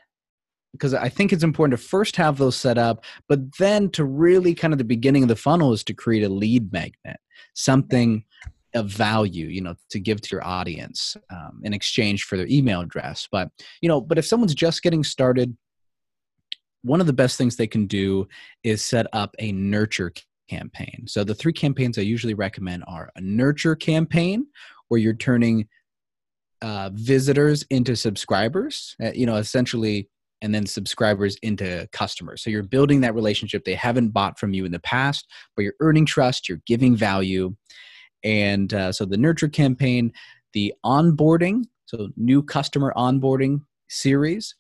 [0.73, 4.53] because I think it's important to first have those set up, but then to really
[4.53, 7.17] kind of the beginning of the funnel is to create a lead magnet,
[7.53, 8.25] something
[8.73, 12.81] of value, you know, to give to your audience um, in exchange for their email
[12.81, 13.29] address.
[13.31, 13.49] But
[13.81, 15.55] you know, but if someone's just getting started,
[16.86, 18.28] one of the best things they can do
[18.63, 20.12] is set up a nurture
[20.50, 21.06] campaign.
[21.08, 24.45] So the three campaigns I usually recommend are a nurture campaign,
[24.88, 25.67] where you're turning
[26.62, 28.95] uh, visitors into subscribers.
[29.04, 30.10] Uh, you know, essentially
[30.41, 32.43] and then subscribers into customers.
[32.43, 33.63] So you're building that relationship.
[33.63, 37.56] They haven't bought from you in the past, but you're earning trust, you're giving value.
[38.24, 40.12] And uh, so the nurture campaign,
[40.54, 44.54] the onboarding, so new customer onboarding series.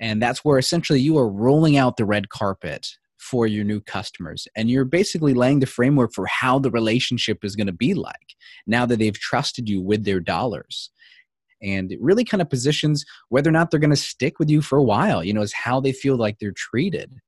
[0.00, 2.86] And that's where essentially you are rolling out the red carpet
[3.18, 4.46] for your new customers.
[4.56, 8.36] And you're basically laying the framework for how the relationship is going to be like
[8.66, 10.90] now that they've trusted you with their dollars
[11.62, 14.62] and it really kind of positions whether or not they're going to stick with you
[14.62, 17.20] for a while you know is how they feel like they're treated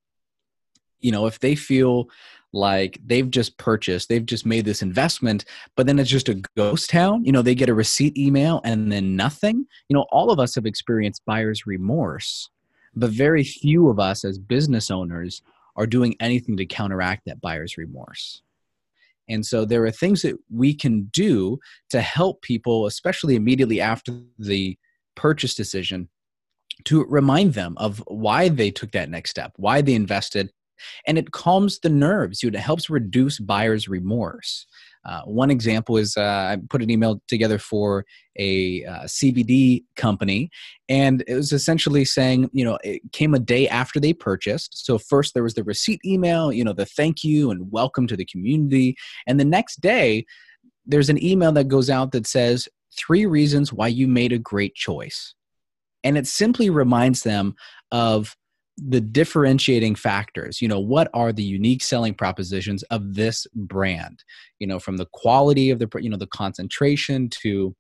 [1.01, 2.09] you know if they feel
[2.53, 5.45] like they've just purchased they've just made this investment
[5.77, 8.91] but then it's just a ghost town you know they get a receipt email and
[8.91, 12.49] then nothing you know all of us have experienced buyer's remorse
[12.95, 15.43] but very few of us as business owners
[15.77, 18.43] are doing anything to counteract that buyer's remorse.
[19.29, 21.59] And so there are things that we can do
[21.91, 24.77] to help people, especially immediately after the
[25.15, 26.09] purchase decision,
[26.85, 30.51] to remind them of why they took that next step, why they invested.
[31.07, 32.43] And it calms the nerves.
[32.43, 34.67] You it helps reduce buyer's remorse.
[35.05, 38.05] Uh, one example is uh, I put an email together for
[38.39, 40.51] a uh, CBD company,
[40.89, 44.85] and it was essentially saying, you know, it came a day after they purchased.
[44.85, 48.17] So first there was the receipt email, you know, the thank you and welcome to
[48.17, 50.27] the community, and the next day
[50.87, 54.75] there's an email that goes out that says three reasons why you made a great
[54.75, 55.35] choice,
[56.05, 57.55] and it simply reminds them
[57.91, 58.37] of
[58.89, 64.25] the differentiating factors you know what are the unique selling propositions of this brand?
[64.59, 67.75] You know from the quality of the you know the concentration to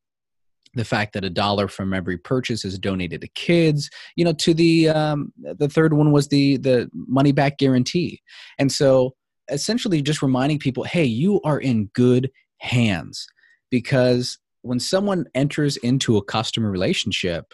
[0.74, 4.54] the fact that a dollar from every purchase is donated to kids you know to
[4.54, 8.22] the um, the third one was the the money back guarantee.
[8.58, 9.14] And so
[9.50, 13.26] essentially just reminding people hey you are in good hands
[13.70, 17.52] because when someone enters into a customer relationship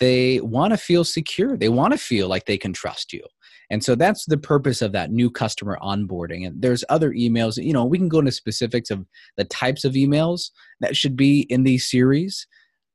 [0.00, 1.56] they want to feel secure.
[1.56, 3.22] They want to feel like they can trust you.
[3.70, 6.46] And so that's the purpose of that new customer onboarding.
[6.46, 9.04] And there's other emails, you know, we can go into specifics of
[9.36, 12.46] the types of emails that should be in these series.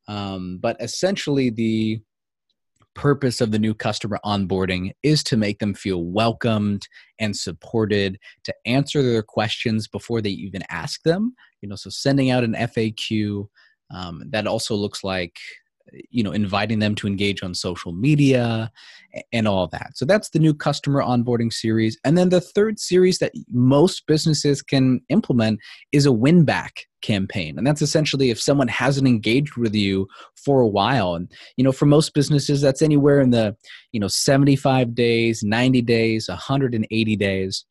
[0.08, 2.02] Um, but essentially, the
[2.94, 6.88] purpose of the new customer onboarding is to make them feel welcomed
[7.20, 11.34] and supported, to answer their questions before they even ask them.
[11.62, 13.48] You know, so sending out an FAQ.
[13.94, 15.38] Um, that also looks like
[16.10, 18.72] you know inviting them to engage on social media
[19.34, 19.92] and all that.
[19.96, 21.98] So that's the new customer onboarding series.
[22.04, 25.60] And then the third series that most businesses can implement
[25.92, 27.58] is a win back campaign.
[27.58, 31.16] And that's essentially if someone hasn't engaged with you for a while.
[31.16, 33.56] And you know for most businesses that's anywhere in the
[33.92, 37.66] you know 75 days 90 days 180 days.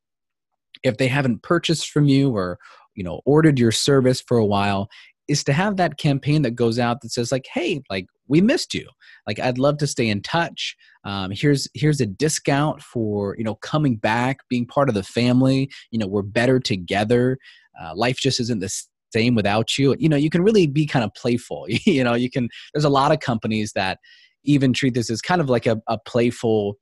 [0.82, 2.58] If they haven't purchased from you or
[2.94, 4.88] you know ordered your service for a while
[5.30, 8.74] is to have that campaign that goes out that says like hey like we missed
[8.74, 8.86] you.
[9.26, 10.76] Like i'd love to stay in touch.
[11.04, 15.70] Um, here's here's a discount for you know coming back being part of the family.
[15.90, 17.38] You know we're better together.
[17.80, 18.70] Uh, life just isn't the
[19.12, 19.94] same without you.
[19.98, 21.66] You know you can really be kind of playful.
[21.86, 23.98] You know you can there's a lot of companies that
[24.44, 26.76] even treat this as kind of like a, a playful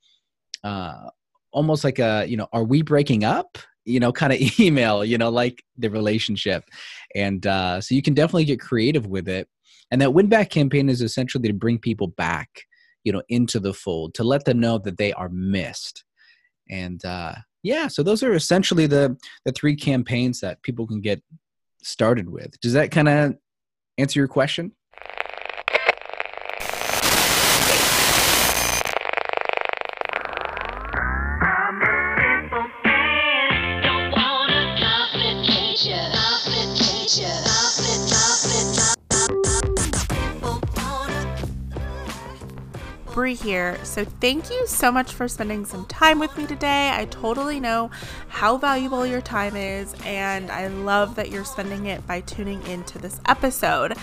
[0.65, 1.11] uh,
[1.53, 5.18] almost like a you know are we breaking up you know kind of email you
[5.18, 6.64] know like the relationship.
[7.14, 9.48] And uh, so you can definitely get creative with it.
[9.90, 12.48] And that win back campaign is essentially to bring people back
[13.05, 16.05] you know into the fold to let them know that they are missed.
[16.70, 21.22] And uh, yeah so those are essentially the the three campaigns that people can get
[21.83, 22.59] started with.
[22.61, 23.37] Does that kind of
[23.98, 24.72] answer your question
[43.35, 43.79] Here.
[43.85, 46.91] So, thank you so much for spending some time with me today.
[46.93, 47.91] I totally know
[48.29, 52.99] how valuable your time is, and I love that you're spending it by tuning into
[52.99, 53.95] this episode.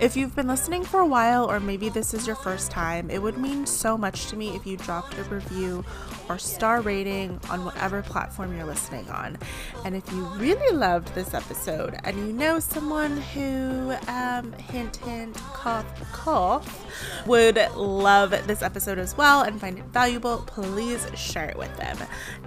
[0.00, 3.20] If you've been listening for a while, or maybe this is your first time, it
[3.20, 5.84] would mean so much to me if you dropped a review
[6.28, 9.38] or star rating on whatever platform you're listening on.
[9.84, 15.36] And if you really loved this episode and you know someone who, um, hint, hint,
[15.36, 21.56] cough, cough, would love this episode as well and find it valuable, please share it
[21.56, 21.96] with them.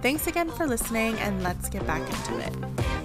[0.02, 2.97] Thanks again for listening, and let's get back into it.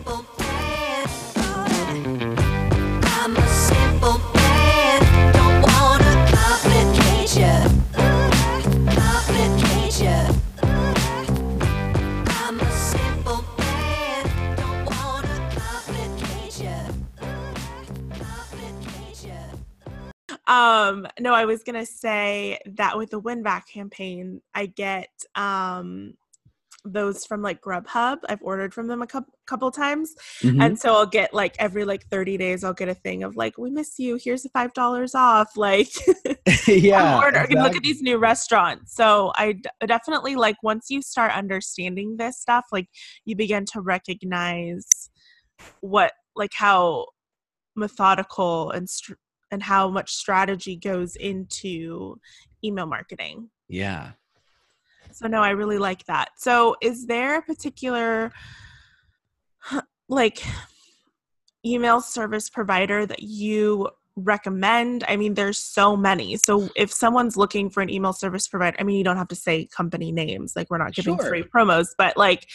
[20.53, 26.13] Um, no, I was gonna say that with the win back campaign, I get um
[26.85, 28.19] those from like Grubhub.
[28.27, 30.61] I've ordered from them a couple couple times, mm-hmm.
[30.61, 33.57] and so I'll get like every like thirty days, I'll get a thing of like,
[33.57, 34.19] "We miss you.
[34.21, 35.87] Here's a five dollars off." Like,
[36.67, 37.61] yeah, order, exactly.
[37.61, 38.93] look at these new restaurants.
[38.93, 42.87] So I d- definitely like once you start understanding this stuff, like
[43.23, 44.85] you begin to recognize
[45.79, 47.05] what like how
[47.75, 48.89] methodical and
[49.53, 52.19] and how much strategy goes into
[52.65, 53.49] email marketing.
[53.69, 54.13] Yeah.
[55.11, 56.29] So no, I really like that.
[56.37, 58.31] So is there a particular
[60.09, 60.43] like
[61.63, 65.03] email service provider that you recommend?
[65.07, 66.35] I mean, there's so many.
[66.37, 69.35] So if someone's looking for an email service provider, I mean, you don't have to
[69.35, 71.29] say company names, like we're not giving Sure.
[71.29, 72.47] free promos, but like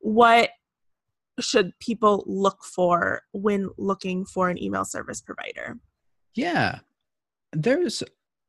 [0.00, 0.50] what
[1.38, 5.78] should people look for when looking for an email service provider?
[6.36, 6.80] Yeah.
[7.52, 8.02] There's,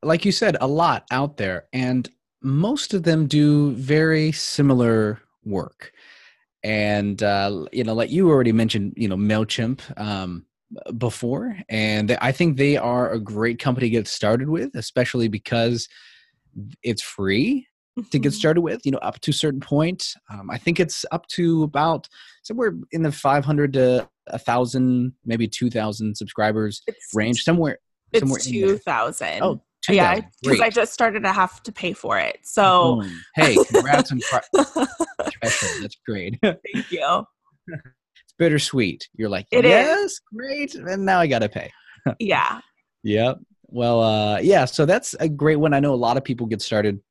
[0.03, 2.09] like you said, a lot out there, and
[2.43, 5.93] most of them do very similar work.
[6.63, 10.45] And, uh, you know, like you already mentioned, you know, MailChimp um,
[10.97, 15.89] before, and I think they are a great company to get started with, especially because
[16.83, 17.67] it's free
[18.11, 18.35] to get Mhm.
[18.35, 20.13] started with, you know, up to a certain point.
[20.29, 22.07] Um, I think it's up to about
[22.43, 27.79] somewhere in the 500 to a thousand, maybe 2000 subscribers It's range, somewhere
[28.15, 28.67] somewhere it's there.
[28.67, 29.41] two thousand.
[29.43, 32.39] Oh, yeah, because I just started to have to pay for it.
[32.43, 33.21] So Boom.
[33.35, 34.87] hey, congrats on threshold.
[35.41, 36.37] That's great.
[36.41, 37.23] thank you.
[37.67, 39.07] it's bittersweet.
[39.15, 39.71] You're like, It is.
[39.71, 41.71] yes, great, and now I got to pay.
[42.19, 42.61] Yeah.
[43.03, 43.39] Yep.
[43.67, 44.63] Well, uh, yeah.
[44.63, 45.73] So that's a great one.
[45.73, 47.01] I know a lot of people get started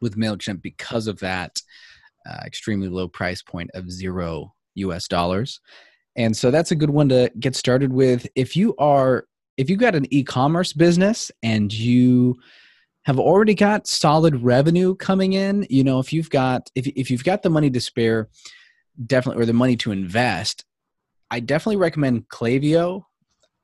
[0.00, 1.60] with Mailchimp because of that
[2.28, 5.08] uh, extremely low price point of zero U.S.
[5.08, 5.60] dollars,
[6.16, 8.26] and so that's a good one to get started with.
[8.34, 12.36] If you are, if you've got an e-commerce business and you
[13.04, 17.24] have already got solid revenue coming in, you know, if you've got if if you've
[17.24, 18.28] got the money to spare,
[19.06, 20.64] definitely or the money to invest,
[21.30, 23.04] I definitely recommend Klaviyo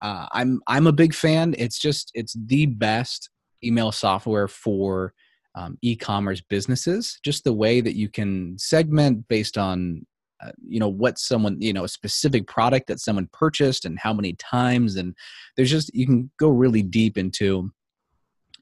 [0.00, 1.54] uh, I'm I'm a big fan.
[1.58, 3.30] It's just it's the best
[3.64, 5.12] email software for
[5.54, 7.18] um, e-commerce businesses.
[7.24, 10.06] Just the way that you can segment based on
[10.42, 14.12] uh, you know what someone you know a specific product that someone purchased and how
[14.12, 15.14] many times, and
[15.56, 17.70] there's just you can go really deep into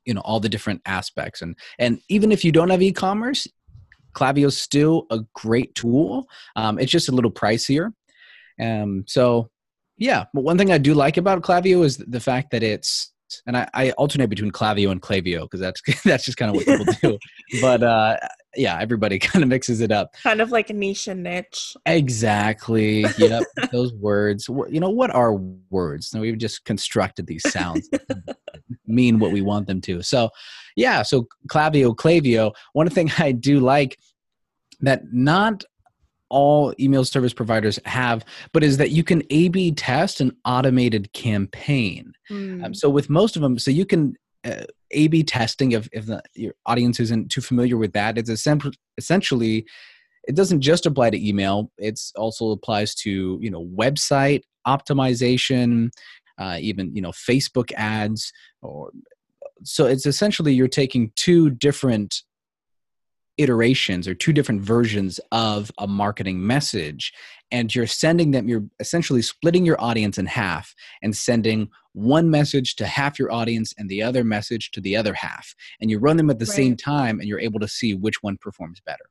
[0.04, 3.48] you know all the different aspects and and even if you don't have e-commerce
[4.14, 7.92] Klaviyo's still a great tool um, it's just a little pricier
[8.60, 9.50] um, so
[9.98, 13.12] yeah, but one thing I do like about Klaviyo is the fact that it's
[13.46, 16.66] and I, I alternate between Klaviyo and Klaviyo because that's that's just kind of what
[16.66, 17.18] people do.
[17.60, 18.16] But uh,
[18.56, 20.14] yeah, everybody kind of mixes it up.
[20.22, 21.76] Kind of like a niche and niche.
[21.86, 23.04] Exactly.
[23.18, 23.44] Yep.
[23.72, 24.48] those words.
[24.48, 25.34] You know what are
[25.70, 26.12] words?
[26.14, 28.36] No, we've just constructed these sounds that
[28.86, 30.02] mean what we want them to.
[30.02, 30.30] So
[30.76, 31.02] yeah.
[31.02, 32.52] So Klaviyo, Klaviyo.
[32.72, 33.98] One thing I do like
[34.80, 35.64] that not
[36.28, 42.12] all email service providers have, but is that you can A/B test an automated campaign.
[42.30, 42.64] Mm.
[42.64, 46.22] Um, so with most of them, so you can uh, A/B testing if if the,
[46.34, 48.18] your audience isn't too familiar with that.
[48.18, 49.66] It's essen- essentially
[50.26, 51.70] it doesn't just apply to email.
[51.78, 55.90] it also applies to you know website optimization,
[56.38, 58.32] uh, even you know Facebook ads,
[58.62, 58.90] or
[59.62, 62.22] so it's essentially you're taking two different
[63.38, 67.12] iterations or two different versions of a marketing message
[67.50, 72.76] and you're sending them you're essentially splitting your audience in half and sending one message
[72.76, 76.16] to half your audience and the other message to the other half and you run
[76.16, 79.04] them at the same time and you're able to see which one performs better.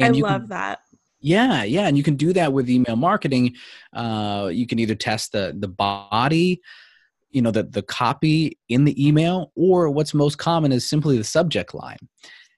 [0.00, 0.80] I you love can, that.
[1.20, 3.54] yeah yeah and you can do that with email marketing.
[3.92, 6.60] Uh, you can either test the the body
[7.30, 11.24] you know the the copy in the email or what's most common is simply the
[11.24, 11.98] subject line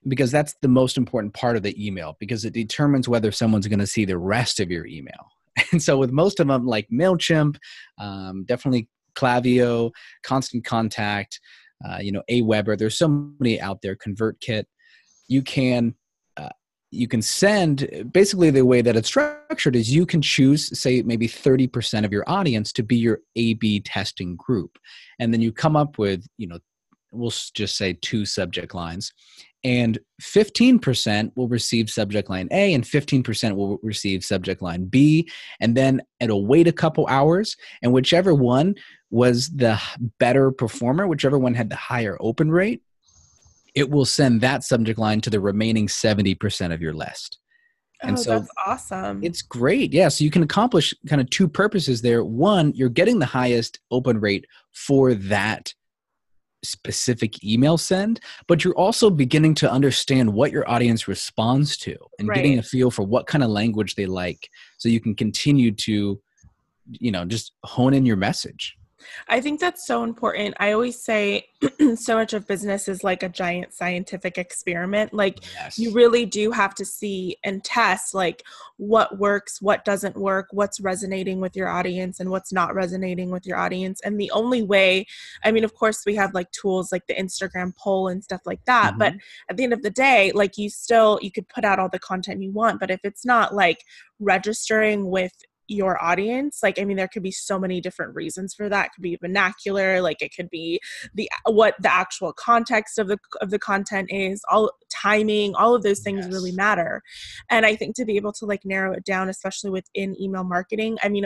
[0.07, 3.79] because that's the most important part of the email because it determines whether someone's going
[3.79, 5.31] to see the rest of your email
[5.71, 7.57] and so with most of them like mailchimp
[7.99, 9.91] um, definitely Klaviyo,
[10.23, 11.39] Constant Contact,
[11.83, 12.77] uh, you know, Aweber.
[12.77, 13.07] There's so
[13.39, 13.95] many out there.
[13.95, 14.65] ConvertKit.
[15.27, 15.95] You can
[16.37, 16.49] uh,
[16.91, 21.27] you can send basically the way that it's structured is you can choose say maybe
[21.27, 24.77] 30% of your audience to be your A/B testing group,
[25.19, 26.59] and then you come up with you know
[27.11, 29.13] we'll just say two subject lines
[29.65, 35.27] and 15% will receive subject line A and 15% will receive subject line B
[35.59, 38.75] and then it'll wait a couple hours and whichever one
[39.09, 39.81] was the
[40.19, 42.81] better performer whichever one had the higher open rate
[43.73, 47.39] it will send that subject line to the remaining 70% of your list
[48.03, 49.23] And oh, so that's awesome.
[49.23, 49.93] it's great.
[49.93, 50.09] Yeah.
[50.09, 52.23] So you can accomplish kind of two purposes there.
[52.23, 55.73] One, you're getting the highest open rate for that
[56.65, 62.33] specific email send, but you're also beginning to understand what your audience responds to and
[62.33, 66.19] getting a feel for what kind of language they like so you can continue to,
[66.91, 68.77] you know, just hone in your message.
[69.27, 70.55] I think that's so important.
[70.59, 71.47] I always say
[71.95, 75.13] so much of business is like a giant scientific experiment.
[75.13, 75.77] Like Yes.
[75.79, 78.43] you really do have to see and test like
[78.77, 83.45] what works, what doesn't work, what's resonating with your audience and what's not resonating with
[83.45, 84.01] your audience.
[84.01, 85.05] And the only way,
[85.43, 88.63] I mean, of course, we have like tools like the Instagram poll and stuff like
[88.65, 89.49] that, but mm-hmm.
[89.49, 91.99] at the end of the day, like you still you could put out all the
[91.99, 93.83] content you want, but if it's not like
[94.19, 95.33] registering with
[95.67, 98.91] your audience like i mean there could be so many different reasons for that it
[98.95, 100.79] could be vernacular like it could be
[101.13, 105.83] the what the actual context of the of the content is all timing all of
[105.83, 106.33] those things yes.
[106.33, 107.01] really matter
[107.49, 110.97] and i think to be able to like narrow it down especially within email marketing
[111.03, 111.25] i mean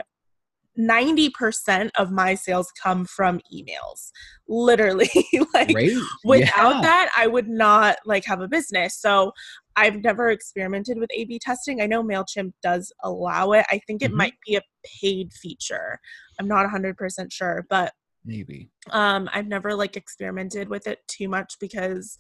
[0.80, 4.12] 90% of my sales come from emails
[4.48, 5.10] literally
[5.54, 5.98] like Great.
[6.24, 6.82] without yeah.
[6.82, 9.34] that i would not like have a business so
[9.80, 11.82] i've never experimented with a b testing.
[11.82, 13.66] I know mailchimp does allow it.
[13.70, 14.18] I think it mm-hmm.
[14.18, 14.62] might be a
[15.02, 16.00] paid feature.
[16.40, 16.96] I'm not 100%
[17.32, 17.94] sure but
[18.26, 18.70] maybe.
[18.92, 22.18] um i've never like experimented with it too much because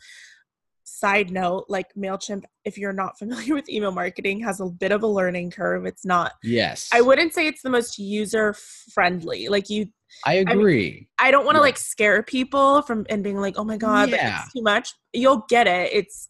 [0.89, 5.03] side note like mailchimp if you're not familiar with email marketing has a bit of
[5.03, 5.85] a learning curve.
[5.85, 6.89] It's not yes.
[6.91, 8.55] I wouldn't say it's the most user
[8.93, 9.87] friendly like you
[10.25, 11.07] i agree.
[11.19, 11.63] I, I don't want to yeah.
[11.63, 14.43] like scare people from and being like oh my god yeah.
[14.55, 14.93] too much.
[15.13, 15.91] You'll get it.
[15.93, 16.29] It's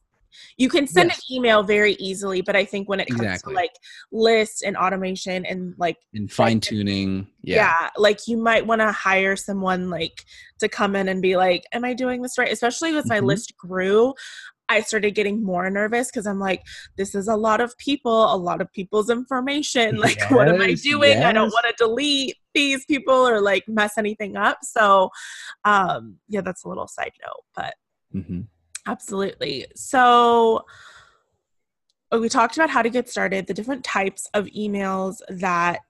[0.58, 1.18] you can send yes.
[1.18, 3.54] an email very easily but i think when it comes exactly.
[3.54, 3.72] to like
[4.12, 7.56] lists and automation and like and fine tuning yeah.
[7.56, 10.26] yeah like you might want to hire someone like
[10.60, 13.28] to come in and be like am i doing this right especially as my mm-hmm.
[13.28, 14.14] list grew
[14.70, 16.64] I started getting more nervous because I'm like,
[16.96, 19.98] this is a lot of people, a lot of people's information.
[20.10, 21.10] Like, yes, what am I doing?
[21.10, 21.26] Yes.
[21.26, 24.60] I don't want to delete these people or like mess anything up.
[24.62, 25.10] So,
[25.66, 27.74] um, yeah, that's a little side note, but
[28.16, 28.42] mm-hmm.
[28.90, 29.68] Absolutely.
[29.76, 30.66] So,
[32.12, 35.82] we talked about how to get started, the different types of emails that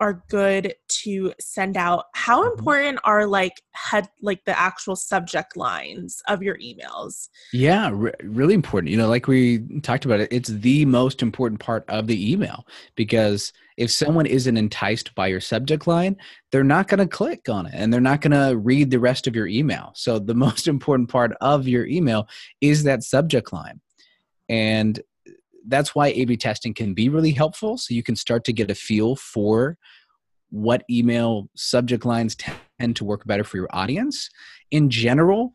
[0.00, 2.06] are good to send out.
[2.14, 2.58] How mm-hmm.
[2.58, 7.28] important are like head like the actual subject lines of your emails?
[7.52, 8.90] Yeah, re- really important.
[8.90, 12.66] You know, like we talked about it, it's the most important part of the email
[12.94, 16.16] because if someone isn't enticed by your subject line,
[16.50, 19.26] they're not going to click on it and they're not going to read the rest
[19.26, 19.92] of your email.
[19.94, 22.28] So the most important part of your email
[22.60, 23.80] is that subject line.
[24.48, 25.00] And
[25.68, 27.78] that's why A B testing can be really helpful.
[27.78, 29.76] So you can start to get a feel for
[30.50, 34.30] what email subject lines tend to work better for your audience.
[34.70, 35.52] In general,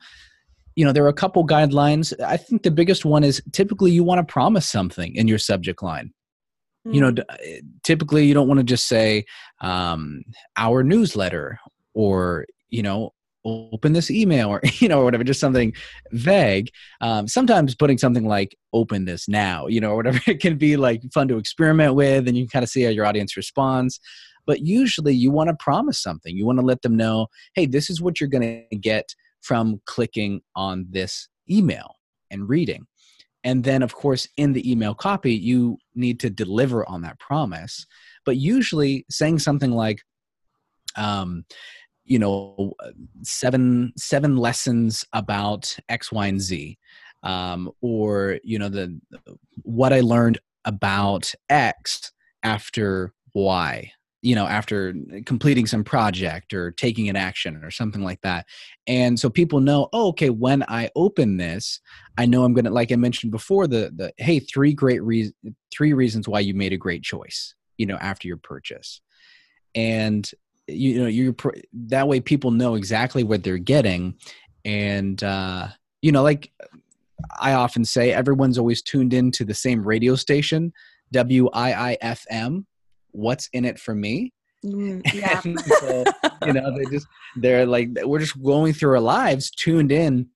[0.76, 2.14] you know, there are a couple guidelines.
[2.24, 5.84] I think the biggest one is typically you want to promise something in your subject
[5.84, 6.14] line.
[6.88, 6.94] Mm.
[6.94, 7.24] You know, mm.
[7.42, 9.26] Eh, typically you don't want to just say
[9.62, 10.24] um,
[10.58, 11.60] our newsletter
[11.94, 13.14] or, you know,
[13.46, 15.74] open this email or you know or whatever just something
[16.12, 16.70] vague
[17.02, 20.78] um, sometimes putting something like open this now you know or whatever it can be
[20.78, 24.00] like fun to experiment with and you can kind of see how your audience responds.
[24.46, 26.36] But usually you want to promise something.
[26.36, 29.82] You want to let them know hey this is what you're going to get from
[29.86, 31.96] clicking on this email
[32.32, 32.88] and reading.
[33.44, 37.86] And then of course in the email copy you need to deliver on that promise.
[38.26, 40.00] But usually saying something like
[40.96, 41.46] um,
[42.06, 42.74] you know
[43.24, 46.78] seven seven lessons about x y and z
[47.24, 49.00] um, or you know the
[49.64, 52.12] what i learned about x
[52.44, 53.92] after y
[54.22, 54.94] you know after
[55.26, 58.46] completing some project or taking an action or something like that.
[58.88, 61.82] And so people know oh okay when i open this
[62.18, 65.36] i know i'm gonna like i mentioned before the the hey three great reasons
[65.74, 69.02] three reasons why you made a great choice you know after your purchase.
[69.76, 70.30] And
[70.68, 71.36] you know you're
[71.74, 74.16] that way people know exactly what they're getting.
[74.66, 75.68] And uh
[76.02, 76.52] you know like
[77.40, 80.74] i often say everyone's always tuned into the same radio station
[81.14, 82.66] wiifm
[83.14, 84.34] what's in it for me?
[84.66, 85.40] Mm, yeah.
[85.40, 86.04] so,
[86.46, 87.08] you know they just
[87.38, 90.28] they're like we're just going through our lives tuned in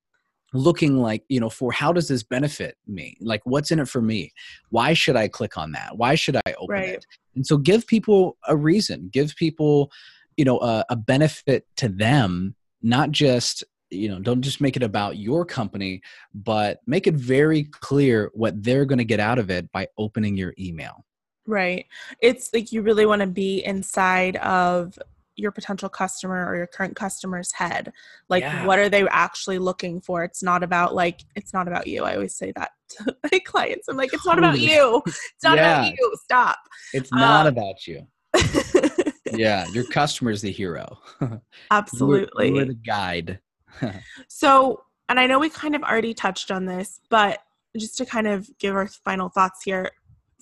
[0.54, 3.18] looking like you know for how does this benefit me?
[3.20, 4.32] Like what's in it for me?
[4.70, 5.98] Why should i click on that?
[5.98, 6.90] Why should i open right.
[6.90, 7.06] it?
[7.36, 9.10] And so give people a reason.
[9.12, 9.92] Give people
[10.38, 14.84] you know a, a benefit to them not just you know don't just make it
[14.84, 16.02] about your company
[16.34, 20.38] but make it very clear what they're going to get out of it by opening
[20.38, 21.04] your email.
[21.46, 21.86] Right.
[22.22, 25.00] It's like you really want to be inside of
[25.38, 27.94] your potential customer or your current customer's head.
[28.28, 28.66] Like yeah.
[28.66, 30.24] what are they actually looking for?
[30.24, 32.04] It's not about like it's not about you.
[32.04, 33.88] I always say that to my clients.
[33.88, 35.02] I'm like it's not about you.
[35.06, 35.80] It's not yeah.
[35.80, 36.16] about you.
[36.24, 36.58] Stop.
[36.94, 38.08] It's not um, about you
[39.34, 41.00] yeah, your customer is the hero.
[41.72, 42.54] Absolutely.
[42.54, 43.40] You're, the guide.
[44.28, 47.40] so, and I know we kind of already touched on this, but
[47.78, 49.92] just to kind of give our final thoughts here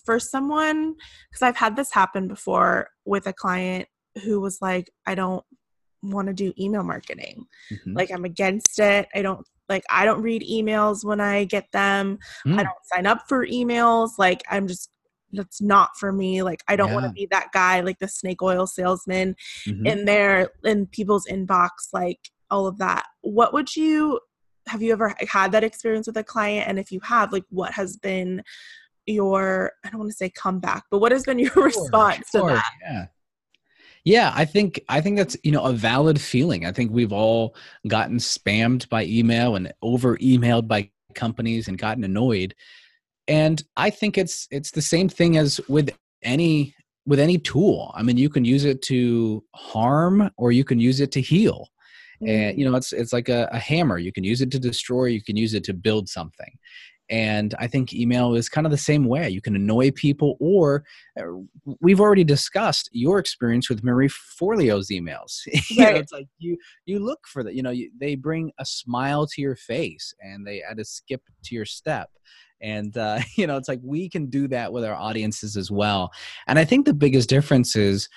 [0.05, 0.95] for someone,
[1.29, 3.87] because I've had this happen before with a client
[4.23, 5.43] who was like, I don't
[6.01, 7.45] want to do email marketing.
[7.71, 7.93] Mm-hmm.
[7.93, 9.07] Like, I'm against it.
[9.13, 12.19] I don't like I don't read emails when I get them.
[12.45, 12.59] Mm.
[12.59, 14.11] I don't sign up for emails.
[14.17, 14.91] Like I'm just
[15.35, 16.93] that's not for me like i don't yeah.
[16.93, 19.35] want to be that guy like the snake oil salesman
[19.67, 19.85] mm-hmm.
[19.85, 22.19] in there in people's inbox like
[22.49, 24.19] all of that what would you
[24.67, 27.71] have you ever had that experience with a client and if you have like what
[27.71, 28.41] has been
[29.05, 32.49] your I don't want to say comeback, but what has been your sure, response sure,
[32.49, 32.71] to that?
[32.81, 33.05] Yeah.
[34.07, 36.63] Yeah, I think I think that's you know a valid feeling.
[36.65, 37.55] I think we've all
[37.87, 42.53] gotten spammed by email and over emailed by companies and gotten annoyed.
[43.27, 45.89] And I think it's it's the same thing as with
[46.23, 47.91] any with any tool.
[47.95, 51.69] I mean, you can use it to harm or you can use it to heal.
[52.21, 52.29] Mm-hmm.
[52.29, 53.97] And you know, it's it's like a, a hammer.
[53.97, 56.57] You can use it to destroy, you can use it to build something.
[57.07, 59.29] And I think email is kind of the same way.
[59.29, 60.83] You can annoy people, or
[61.19, 61.23] uh,
[61.79, 65.41] we've already discussed your experience with Marie Forleo's emails.
[65.69, 66.57] you know, it's like you
[66.87, 67.53] you look for that.
[67.53, 71.21] You know, you, they bring a smile to your face, and they add a skip
[71.43, 72.09] to your step.
[72.61, 76.11] And uh, you know, it's like we can do that with our audiences as well.
[76.47, 78.09] And I think the biggest difference is,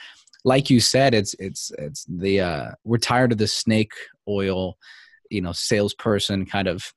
[0.45, 3.93] like you said, it's it's it's the uh, we're tired of the snake
[4.29, 4.77] oil,
[5.31, 6.93] you know, salesperson kind of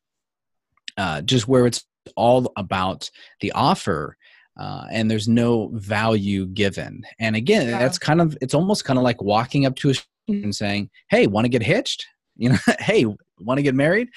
[0.98, 1.84] uh, just where it's
[2.16, 3.10] all about
[3.42, 4.18] the offer
[4.60, 7.04] uh, and there's no value given.
[7.20, 7.80] And again, yeah.
[7.80, 9.94] that's kind of it's almost kind of like walking up to a
[10.28, 12.06] and saying, "Hey, want to get hitched?
[12.36, 13.06] You know, hey,
[13.40, 14.10] want to get married?"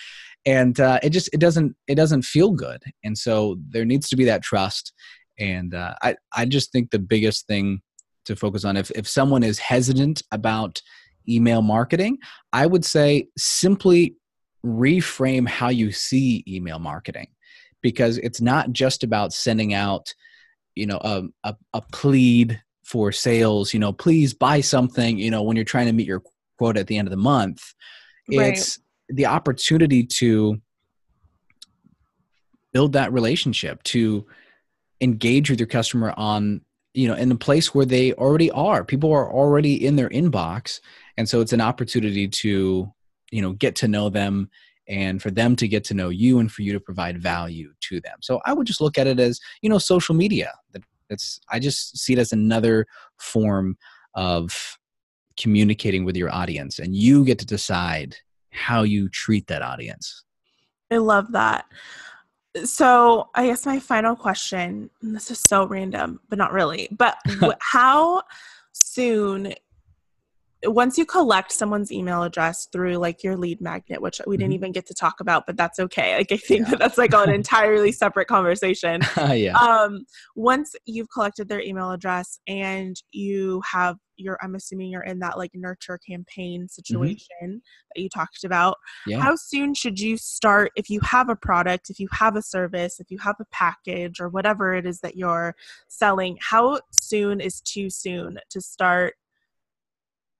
[0.46, 2.82] And uh, it just it doesn't it doesn't feel good.
[3.02, 4.92] And so there needs to be that trust.
[5.38, 7.80] And uh, I I just think the biggest thing
[8.26, 10.80] to focus on if if someone is hesitant about
[11.28, 12.18] email marketing,
[12.52, 14.16] I would say simply
[14.64, 17.28] reframe how you see email marketing
[17.82, 20.14] because it's not just about sending out
[20.74, 25.42] you know a, a, a plead for sales you know please buy something you know
[25.42, 26.22] when you're trying to meet your
[26.58, 27.74] quote at the end of the month
[28.30, 28.54] right.
[28.54, 28.78] it's
[29.08, 30.60] the opportunity to
[32.72, 34.26] build that relationship to
[35.00, 36.60] engage with your customer on
[36.94, 38.84] you know in a place where they already are.
[38.84, 40.80] People are already in their inbox.
[41.16, 42.92] And so it's an opportunity to
[43.30, 44.50] you know get to know them
[44.86, 48.00] and for them to get to know you and for you to provide value to
[48.00, 48.18] them.
[48.20, 50.52] So i would just look at it as you know social media.
[51.08, 52.86] That's i just see it as another
[53.18, 53.76] form
[54.14, 54.78] of
[55.36, 58.16] communicating with your audience and you get to decide
[58.54, 60.24] how you treat that audience.
[60.90, 61.66] I love that.
[62.64, 67.16] So i guess my final question this is so random but not really but
[67.60, 68.22] how
[68.72, 69.52] soon
[70.66, 74.54] once you collect someone's email address through like your lead magnet which we didn't mm-hmm.
[74.54, 76.70] even get to talk about but that's okay like i think yeah.
[76.70, 79.00] that that's like an entirely separate conversation
[79.32, 80.04] yeah um
[80.36, 85.36] once you've collected their email address and you have your i'm assuming you're in that
[85.36, 86.68] like nurture campaign mm-hmm.
[86.68, 87.56] situation mm-hmm.
[87.94, 89.20] that you talked about yeah.
[89.20, 93.00] how soon should you start if you have a product if you have a service
[93.00, 95.54] if you have a package or whatever it is that you're
[95.88, 99.14] selling how soon is too soon to start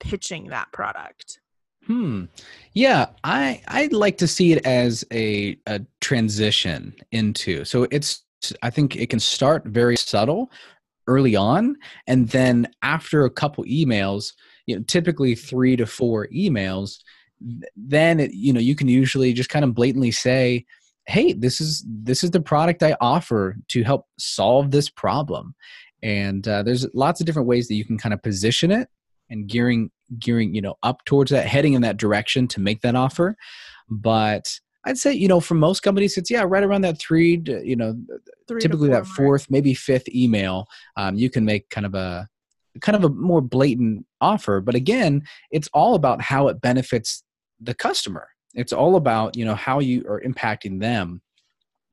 [0.01, 1.41] pitching that product?
[1.87, 2.25] Hmm.
[2.73, 7.65] Yeah, I I'd like to see it as a a transition into.
[7.65, 8.25] So it's
[8.63, 10.51] I think it can start very subtle
[11.07, 11.77] early on
[12.07, 14.33] and then after a couple emails,
[14.67, 17.01] you know, typically 3 to 4 emails,
[17.77, 20.65] then it, you know, you can usually just kind of blatantly say,
[21.07, 25.55] "Hey, this is this is the product I offer to help solve this problem."
[26.03, 28.89] And uh, there's lots of different ways that you can kind of position it
[29.35, 32.95] and gearing gearing you know up towards that heading in that direction to make that
[32.95, 33.37] offer.
[33.91, 37.67] But i'd say you know for most companies it's yeah right around that three to,
[37.67, 37.97] you know
[38.47, 40.67] three typically that fourth maybe fifth email
[40.99, 42.29] um, you can make kind of a
[42.81, 44.61] kind of a more blatant offer.
[44.61, 47.23] But again it's all about how it benefits
[47.61, 48.29] the customer.
[48.55, 51.21] It's all about you know how you are impacting them.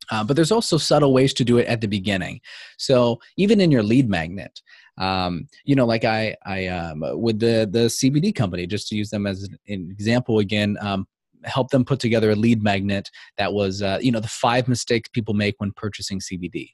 [0.09, 2.41] Uh, but there's also subtle ways to do it at the beginning.
[2.77, 4.59] So even in your lead magnet,
[4.97, 9.09] um, you know, like I, I um, with the the CBD company, just to use
[9.09, 11.07] them as an example again, um,
[11.43, 15.09] help them put together a lead magnet that was, uh, you know, the five mistakes
[15.09, 16.71] people make when purchasing CBD,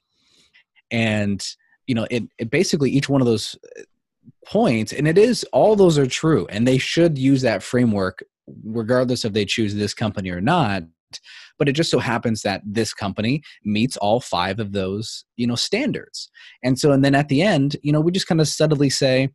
[0.90, 1.44] and
[1.86, 3.82] you know, it, it basically each one of those uh,
[4.46, 8.22] points, and it is all those are true, and they should use that framework
[8.64, 10.82] regardless if they choose this company or not
[11.58, 15.54] but it just so happens that this company meets all five of those you know
[15.54, 16.30] standards.
[16.62, 19.30] And so and then at the end you know we just kind of subtly say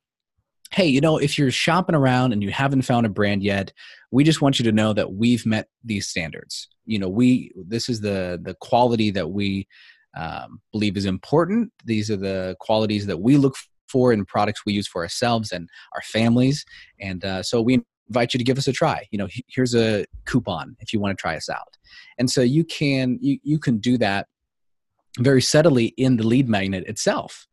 [0.71, 3.71] hey you know if you're shopping around and you haven't found a brand yet
[4.11, 6.67] we just want you to know that we've met these standards.
[6.85, 9.67] You know we this is the the quality that we
[10.15, 11.71] um, believe is important.
[11.85, 13.55] These are the qualities that we look
[13.87, 16.65] for in products we use for ourselves and our families.
[16.99, 17.83] And uh, so we
[18.13, 19.07] invite you to give us a try.
[19.11, 21.77] You know here's a coupon if you want to try us out.
[22.19, 24.27] And so you can you, you can do that
[25.19, 27.47] very subtly in the lead magnet itself.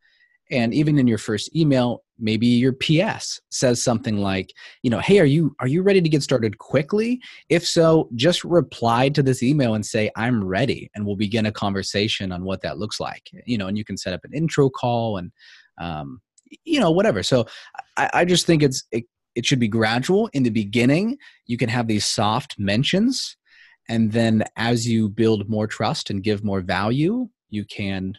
[0.50, 4.52] And even in your first email maybe your ps says something like
[4.82, 7.18] you know hey are you are you ready to get started quickly?
[7.48, 11.52] If so just reply to this email and say i'm ready and we'll begin a
[11.52, 14.68] conversation on what that looks like you know and you can set up an intro
[14.68, 15.32] call and
[15.80, 16.20] um,
[16.64, 17.22] you know whatever.
[17.22, 17.46] So
[17.96, 19.04] i, I just think it's it,
[19.34, 21.16] it should be gradual in the beginning
[21.46, 23.36] you can have these soft mentions
[23.88, 28.16] and then as you build more trust and give more value you can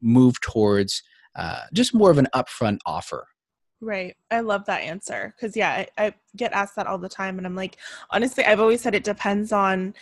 [0.00, 1.02] move towards
[1.36, 3.26] uh, just more of an upfront offer
[3.82, 4.14] Right.
[4.30, 7.38] I love that answer because, yeah, I, I, get asked that all the time.
[7.38, 7.78] And I'm like,
[8.10, 9.94] honestly, I've always said it depends on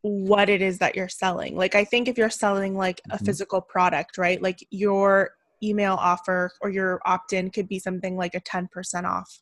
[0.00, 1.54] what it is that you're selling.
[1.54, 3.24] Like, I think if you're selling like a mm-hmm.
[3.26, 5.32] physical product, right, like your
[5.62, 8.68] email offer or your opt in could be something like a 10%
[9.04, 9.40] off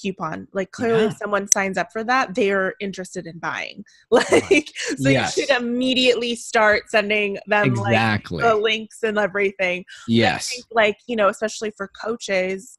[0.00, 0.48] coupon.
[0.52, 1.14] Like clearly yeah.
[1.14, 3.84] someone signs up for that, they're interested in buying.
[4.10, 5.36] Like so yes.
[5.36, 8.42] you should immediately start sending them exactly.
[8.42, 9.84] like the links and everything.
[10.08, 10.50] Yes.
[10.50, 12.76] Think, like, you know, especially for coaches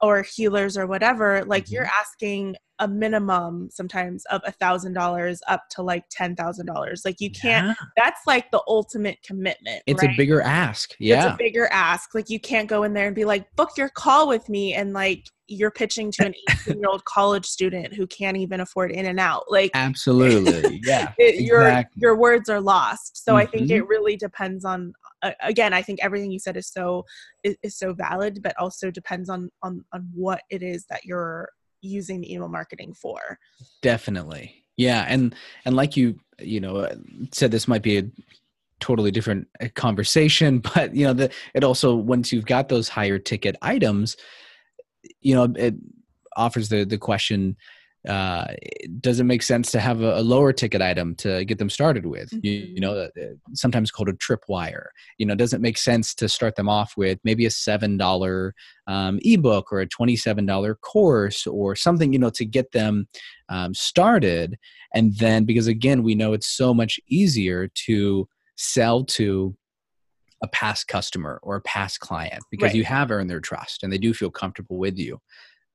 [0.00, 1.74] or healers or whatever, like mm-hmm.
[1.74, 7.02] you're asking a minimum sometimes of a thousand dollars up to like ten thousand dollars.
[7.04, 7.68] Like you can't.
[7.68, 7.86] Yeah.
[7.96, 9.82] That's like the ultimate commitment.
[9.86, 10.12] It's right?
[10.12, 10.94] a bigger ask.
[10.98, 12.14] Yeah, it's a bigger ask.
[12.14, 14.92] Like you can't go in there and be like, book your call with me, and
[14.92, 16.34] like you're pitching to an
[16.66, 19.44] 18 year old college student who can't even afford In-N-Out.
[19.48, 21.12] Like absolutely, yeah.
[21.18, 21.44] it, exactly.
[21.44, 23.24] Your your words are lost.
[23.24, 23.38] So mm-hmm.
[23.38, 23.88] I think it mm-hmm.
[23.88, 24.92] really depends on.
[25.22, 27.04] Uh, again, I think everything you said is so
[27.42, 31.48] is, is so valid, but also depends on on on what it is that you're
[31.84, 33.38] using the email marketing for
[33.82, 35.34] definitely yeah and
[35.64, 36.94] and like you you know uh,
[37.32, 38.02] said this might be a
[38.80, 43.18] totally different uh, conversation but you know the it also once you've got those higher
[43.18, 44.16] ticket items
[45.20, 45.74] you know it
[46.36, 47.56] offers the the question
[48.08, 48.48] uh,
[49.00, 52.04] does it make sense to have a, a, lower ticket item to get them started
[52.04, 52.28] with?
[52.28, 52.40] Mm-hmm.
[52.42, 53.08] You, you, know, uh,
[53.54, 54.88] sometimes called a tripwire.
[55.16, 58.54] You know, does it make sense to start them off with maybe a seven dollar
[58.86, 62.12] um, ebook or a twenty seven dollar course or something?
[62.12, 63.08] You know, to get them
[63.48, 64.58] um, started,
[64.92, 69.56] and then because again, we know it's so much easier to sell to
[70.42, 72.74] a past customer or a past client because right.
[72.74, 75.20] you have earned their trust and they do feel comfortable with you.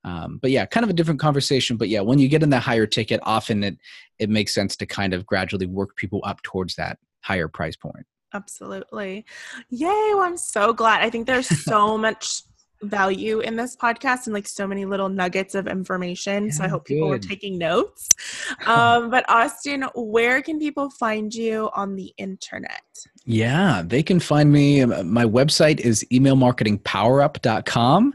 [0.06, 1.78] Um, but yeah kind of a different conversation.
[1.78, 3.78] But yeah when you get in the higher ticket often it
[4.18, 8.06] it makes sense to kind of gradually work people up towards that higher price point.
[8.34, 9.26] Absolutely.
[9.70, 11.02] Yay well, i'm so glad.
[11.02, 12.44] I think there's so much
[12.84, 16.68] value in this podcast and like so many little nuggets of information yeah, so i
[16.68, 18.08] hope people are taking notes
[18.66, 22.84] um, but austin where can people find you on the internet
[23.26, 28.14] yeah they can find me um, my website is emailmarketingpowerup.com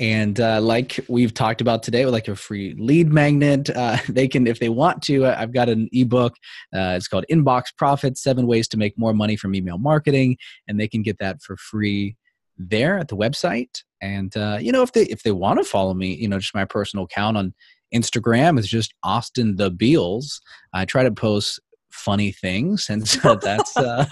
[0.00, 4.26] and uh, like we've talked about today, with like a free lead magnet, uh, they
[4.26, 6.32] can, if they want to, uh, I've got an ebook.
[6.74, 10.38] Uh, it's called Inbox Profits Seven Ways to Make More Money from Email Marketing.
[10.66, 12.16] And they can get that for free
[12.68, 13.82] there at the website.
[14.02, 16.54] And, uh, you know, if they, if they want to follow me, you know, just
[16.54, 17.54] my personal account on
[17.94, 20.40] Instagram is just Austin the Beals.
[20.72, 24.06] I try to post funny things and so that's uh,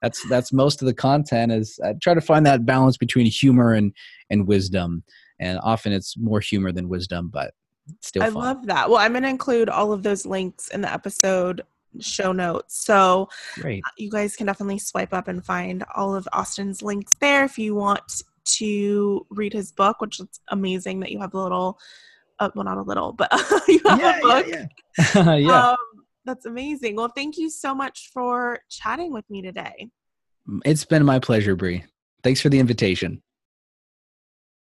[0.00, 3.72] that's that's most of the content is i try to find that balance between humor
[3.72, 3.92] and
[4.30, 5.02] and wisdom
[5.40, 7.52] and often it's more humor than wisdom but
[8.00, 8.34] still i fun.
[8.34, 11.62] love that well i'm going to include all of those links in the episode
[12.00, 13.82] show notes so Great.
[13.96, 17.74] you guys can definitely swipe up and find all of austin's links there if you
[17.74, 21.78] want to read his book which is amazing that you have a little
[22.40, 23.30] uh, well not a little but
[23.68, 24.66] you have yeah, a book yeah,
[25.14, 25.34] yeah.
[25.36, 25.68] yeah.
[25.70, 25.76] Um,
[26.24, 29.88] that's amazing well thank you so much for chatting with me today
[30.64, 31.84] it's been my pleasure brie
[32.22, 33.22] thanks for the invitation